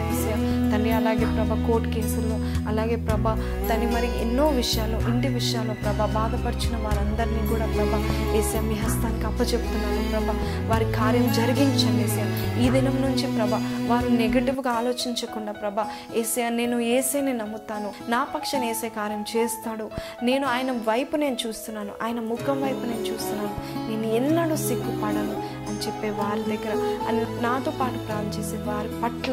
తండ్రి 0.84 0.96
అలాగే 0.96 1.26
ప్రభ 1.36 1.52
కోర్టు 1.66 1.88
కేసుల్లో 1.88 2.36
అలాగే 2.68 2.96
ప్రభ 3.06 3.26
తని 3.68 3.86
మరి 3.86 4.08
ఎన్నో 4.20 4.46
విషయాలు 4.56 4.96
ఇంటి 5.10 5.28
విషయాల్లో 5.28 5.74
ప్రభా 5.74 6.06
బాధపరిచిన 6.14 6.76
వారందరినీ 6.76 7.42
కూడా 7.48 7.66
ప్రభా 7.76 7.98
ఏసే 8.38 8.60
మీ 8.60 8.74
హస్తానికి 8.74 9.24
అప్పచెప్తున్నాను 9.26 10.02
ప్రభా. 10.10 10.34
వారి 10.70 10.86
కార్యం 10.92 11.26
జరిగించండి 11.32 12.02
ఏసే 12.02 12.24
ఈ 12.64 12.68
దినం 12.74 12.96
నుంచి 13.06 13.26
ప్రభా 13.36 13.60
వారు 13.90 14.10
నెగటివ్గా 14.20 14.74
ఆలోచించకుండా 14.80 15.54
ప్రభా 15.62 15.86
ఏసే 16.16 16.48
నేను 16.58 16.78
ఏసేని 16.96 17.32
నమ్ముతాను. 17.32 17.92
నా 18.08 18.20
పక్షాన 18.34 18.64
ఏసే 18.64 18.90
కార్యం 18.98 19.24
చేస్తాడు. 19.36 19.88
నేను 20.22 20.46
ఆయన 20.46 20.70
వైపు 20.90 21.16
నేను 21.16 21.38
చూస్తున్నాను. 21.46 21.94
ఆయన 22.02 22.20
ముఖం 22.32 22.60
వైపు 22.66 22.84
నేను 22.92 23.06
చూస్తున్నాను. 23.10 23.54
నేను 23.90 24.06
ఎన్నడూ 24.20 24.58
సిగ్గుపడను 24.68 25.36
అని 25.68 25.80
చెప్పే 25.86 26.10
వారి 26.20 26.44
దగ్గర 26.52 26.74
అని 27.08 27.20
నాతో 27.42 27.72
పాటు 27.80 27.98
ప్రార్థన 28.06 28.30
చేసే 28.38 28.58
వారి 28.70 28.90
పట్ల 29.02 29.32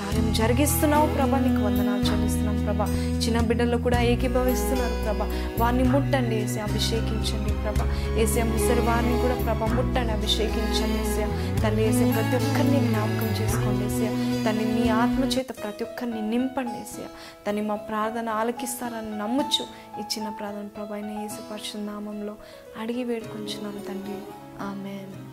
కార్యం 0.00 0.32
జరిగిస్తున్నావు 0.32 1.14
ప్రభా. 1.14 1.38
నీకు 1.38 1.64
వందనాలు 1.64 2.04
చెల్లిస్తున్నాం 2.04 2.64
ప్రభా. 2.64 2.86
చిన్న 3.24 3.40
బిడ్డలు 3.40 3.76
కూడా 3.76 4.00
ఏకీభవిస్తున్నారు 4.00 5.04
ప్రభా. 5.04 5.26
వారిని 5.58 5.84
ముట్టండి 5.84 6.34
వేసి 6.34 6.60
అభిషేకించండి 6.60 7.50
ప్రభా. 7.50 8.16
ఏసీ 8.20 8.42
ముసరి 8.42 8.80
వారిని 8.80 9.22
కూడా 9.22 9.34
ప్రభా 9.34 9.66
ముట్టండి 9.66 10.12
అభిషేకించండి 10.12 10.98
వేసే 10.98 11.26
తల్లి 11.62 11.82
వేసే 11.82 12.12
ప్రతి 12.12 12.36
ఒక్కరిని 12.36 12.80
జ్ఞాపకం 12.88 13.30
చేసుకోండి 13.42 13.84
వేసే 13.84 14.08
తన్ని 14.44 14.64
మీ 14.64 14.88
ఆత్మచేత 14.88 15.48
ప్రతి 15.48 15.84
ఒక్కరిని 15.84 16.30
నింపండి 16.30 16.72
వేసే 16.72 17.06
తన్ని 17.46 17.62
మా 17.62 17.74
ప్రార్థన 17.74 18.28
ఆలకిస్తారని 18.28 19.18
నమ్ముచ్చు 19.18 19.64
ఈ 20.00 20.02
చిన్న 20.02 20.28
ప్రార్థన 20.28 20.66
ప్రభా 20.76 20.94
అయిన 20.94 21.28
పరిశుద్ధ 21.52 21.90
నామంలో 21.90 22.36
అడిగి 22.82 23.04
వేడుకుంటున్నాను 23.04 23.78
తండ్రి. 23.78 24.18
ఆమెన్. 24.62 25.25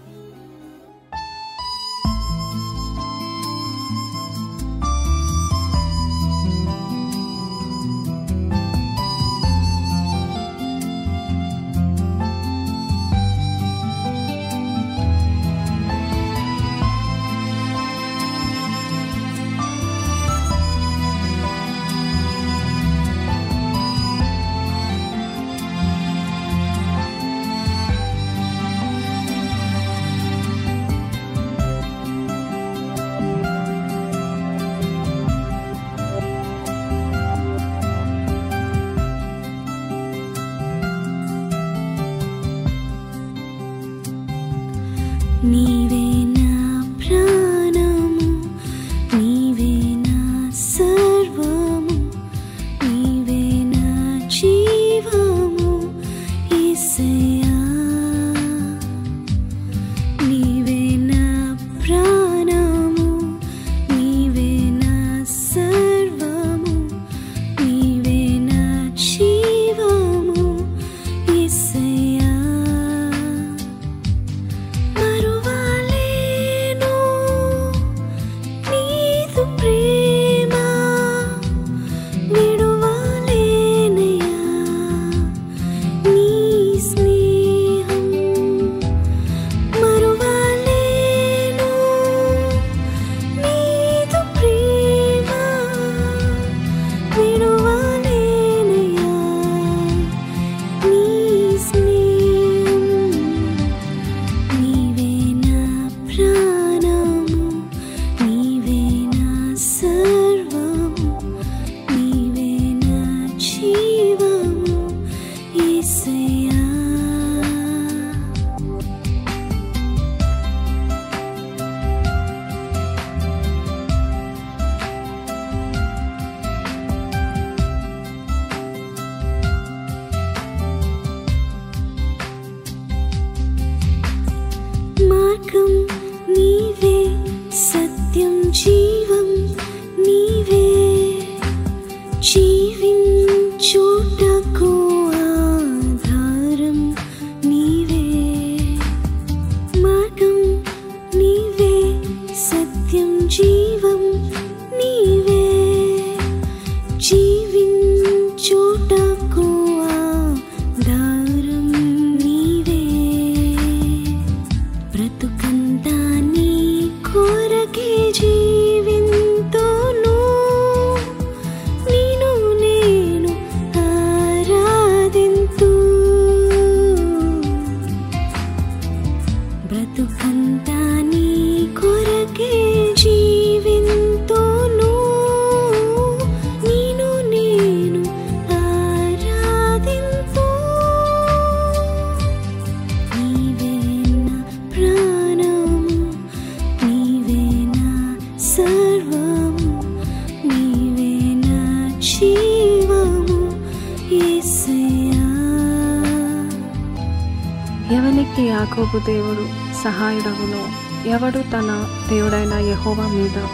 ఎవనికి 208.23 208.43
యాకోబు 208.43 209.05
దేవుడు 209.05 209.73
సహాయుడవును 209.83 210.67
ఎవడు 211.07 211.37
తన 211.37 211.87
దేవుడైన 212.09 212.53
యహోవా 212.53 213.07
మీద 213.07 213.45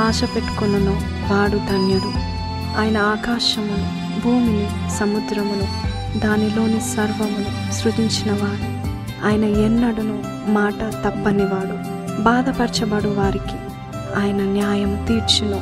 ఆశ 0.00 0.20
పెట్టుకొనునో 0.36 0.92
వాడు 1.34 1.56
ధన్యుడు. 1.56 2.12
ఆయన 2.78 2.98
ఆకాశమును 2.98 4.20
భూమిని 4.24 4.68
సముద్రమును 4.98 5.66
దానిలోని 6.18 6.80
సర్వమును 6.80 7.72
సృజించినవాడు. 7.72 8.88
ఆయన 9.26 9.44
ఎన్నడును 9.44 10.22
మాట 10.50 10.94
తప్పనివాడు 11.04 11.76
బాధపరచబడు 12.22 13.08
వారికి. 13.08 13.56
ఆయన 14.20 14.36
న్యాయం 14.36 15.04
తీర్చును 15.08 15.60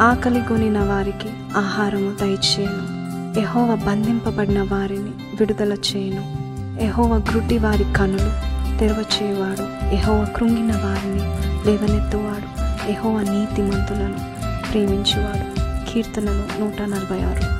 ఆకలి 0.00 0.40
కొనిన 0.40 0.78
వారికి 0.78 1.28
ఆహారము 1.56 2.14
దయచేయను. 2.20 2.96
ఎహోవ 3.40 3.76
బంధింపబడిన 3.86 4.62
వారిని 4.62 5.10
విడుదల 5.40 5.72
చేయను. 5.72 6.45
ఎహోవ 6.80 7.18
గ్రుడ్డి 7.18 7.58
వారి 7.58 7.84
కనులు 7.96 8.56
తెరవచేవాడు. 8.78 9.94
ఎహోవ 9.94 10.26
కృంగిన 10.36 10.72
వారిని 10.72 11.18
లేవనెత్తువాడు. 11.66 12.66
ఎహోవ 12.90 13.20
నీతిమంతులను 13.20 14.16
ప్రేమించేవాడు. 14.72 15.66
కీర్తనలు 15.92 16.60
నూట 16.60 16.82
నలభై 16.82 17.20
ఆరు. 17.20 17.55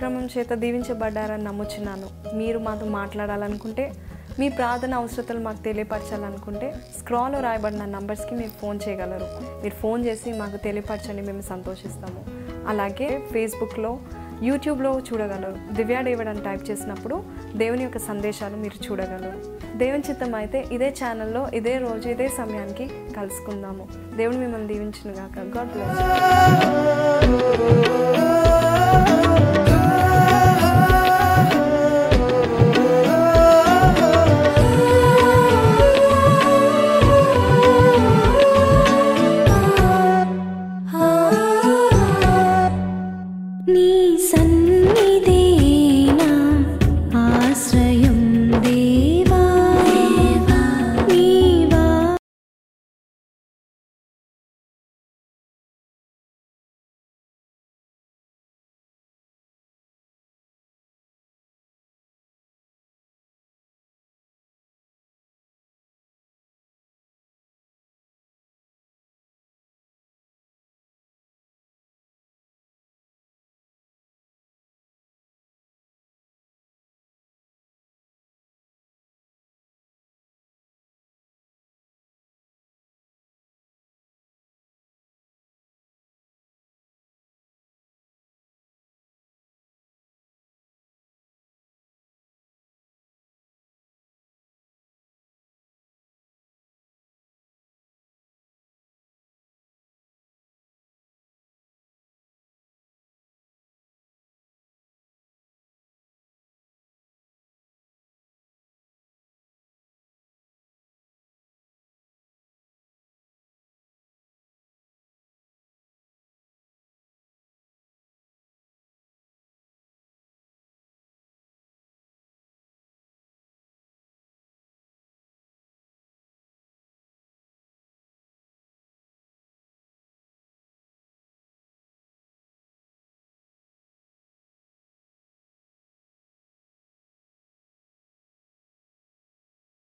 కార్యక్రమం 0.00 0.28
చేత 0.38 0.52
దీవించబడ్డారని 0.54 1.44
నమ్ముచున్నాను. 1.44 2.08
మీరు 2.36 2.58
మాతో 2.58 2.86
మాట్లాడాలనుకుంటే 2.86 3.84
మీ 4.38 4.48
ప్రార్థన 4.48 4.94
అవసరతలు 4.94 5.40
మాకు 5.40 5.60
తెలియపరచాలనుకుంటే 5.62 6.74
స్క్రాల్లో 6.98 7.40
రాయబడిన 7.40 7.84
నంబర్స్కి 7.84 8.34
మీరు 8.34 8.50
ఫోన్ 8.60 8.78
చేయగలరు. 8.88 9.26
మీరు 9.62 9.74
ఫోన్ 9.74 10.04
చేసి 10.04 10.32
మాకు 10.32 10.56
తెలియపరచండి 10.56 11.22
మేము 11.22 11.40
సంతోషిస్తాము. 11.40 12.20
అలాగే 12.68 13.08
ఫేస్బుక్లో 13.32 13.98
యూట్యూబ్లో 14.42 14.92
చూడగలరు. 15.08 15.74
దివ్యా 15.74 16.00
డేవిడ్ 16.00 16.28
అని 16.28 16.40
టైప్ 16.40 16.70
చేసినప్పుడు 16.70 17.22
దేవుని 17.56 17.82
యొక్క 17.82 17.98
సందేశాలు 17.98 18.56
మీరు 18.56 18.90
చూడగలరు. 18.90 19.40
దేవుని 19.78 20.02
చిత్తం 20.10 20.34
అయితే 20.34 20.64
ఇదే 20.72 20.94
ఛానల్లో 21.02 21.48
ఇదే 21.54 21.78
రోజు 21.78 22.08
ఇదే 22.08 22.28
సమయానికి 22.28 22.86
కలుసుకుందాము. 23.16 23.88
దేవుని 24.16 24.38
మిమ్మల్ని 24.38 24.68
దీవించిన 24.68 25.10
గాక 25.18 25.38
గాడ్ 25.56 25.68
బ్లెస్ 25.68 25.98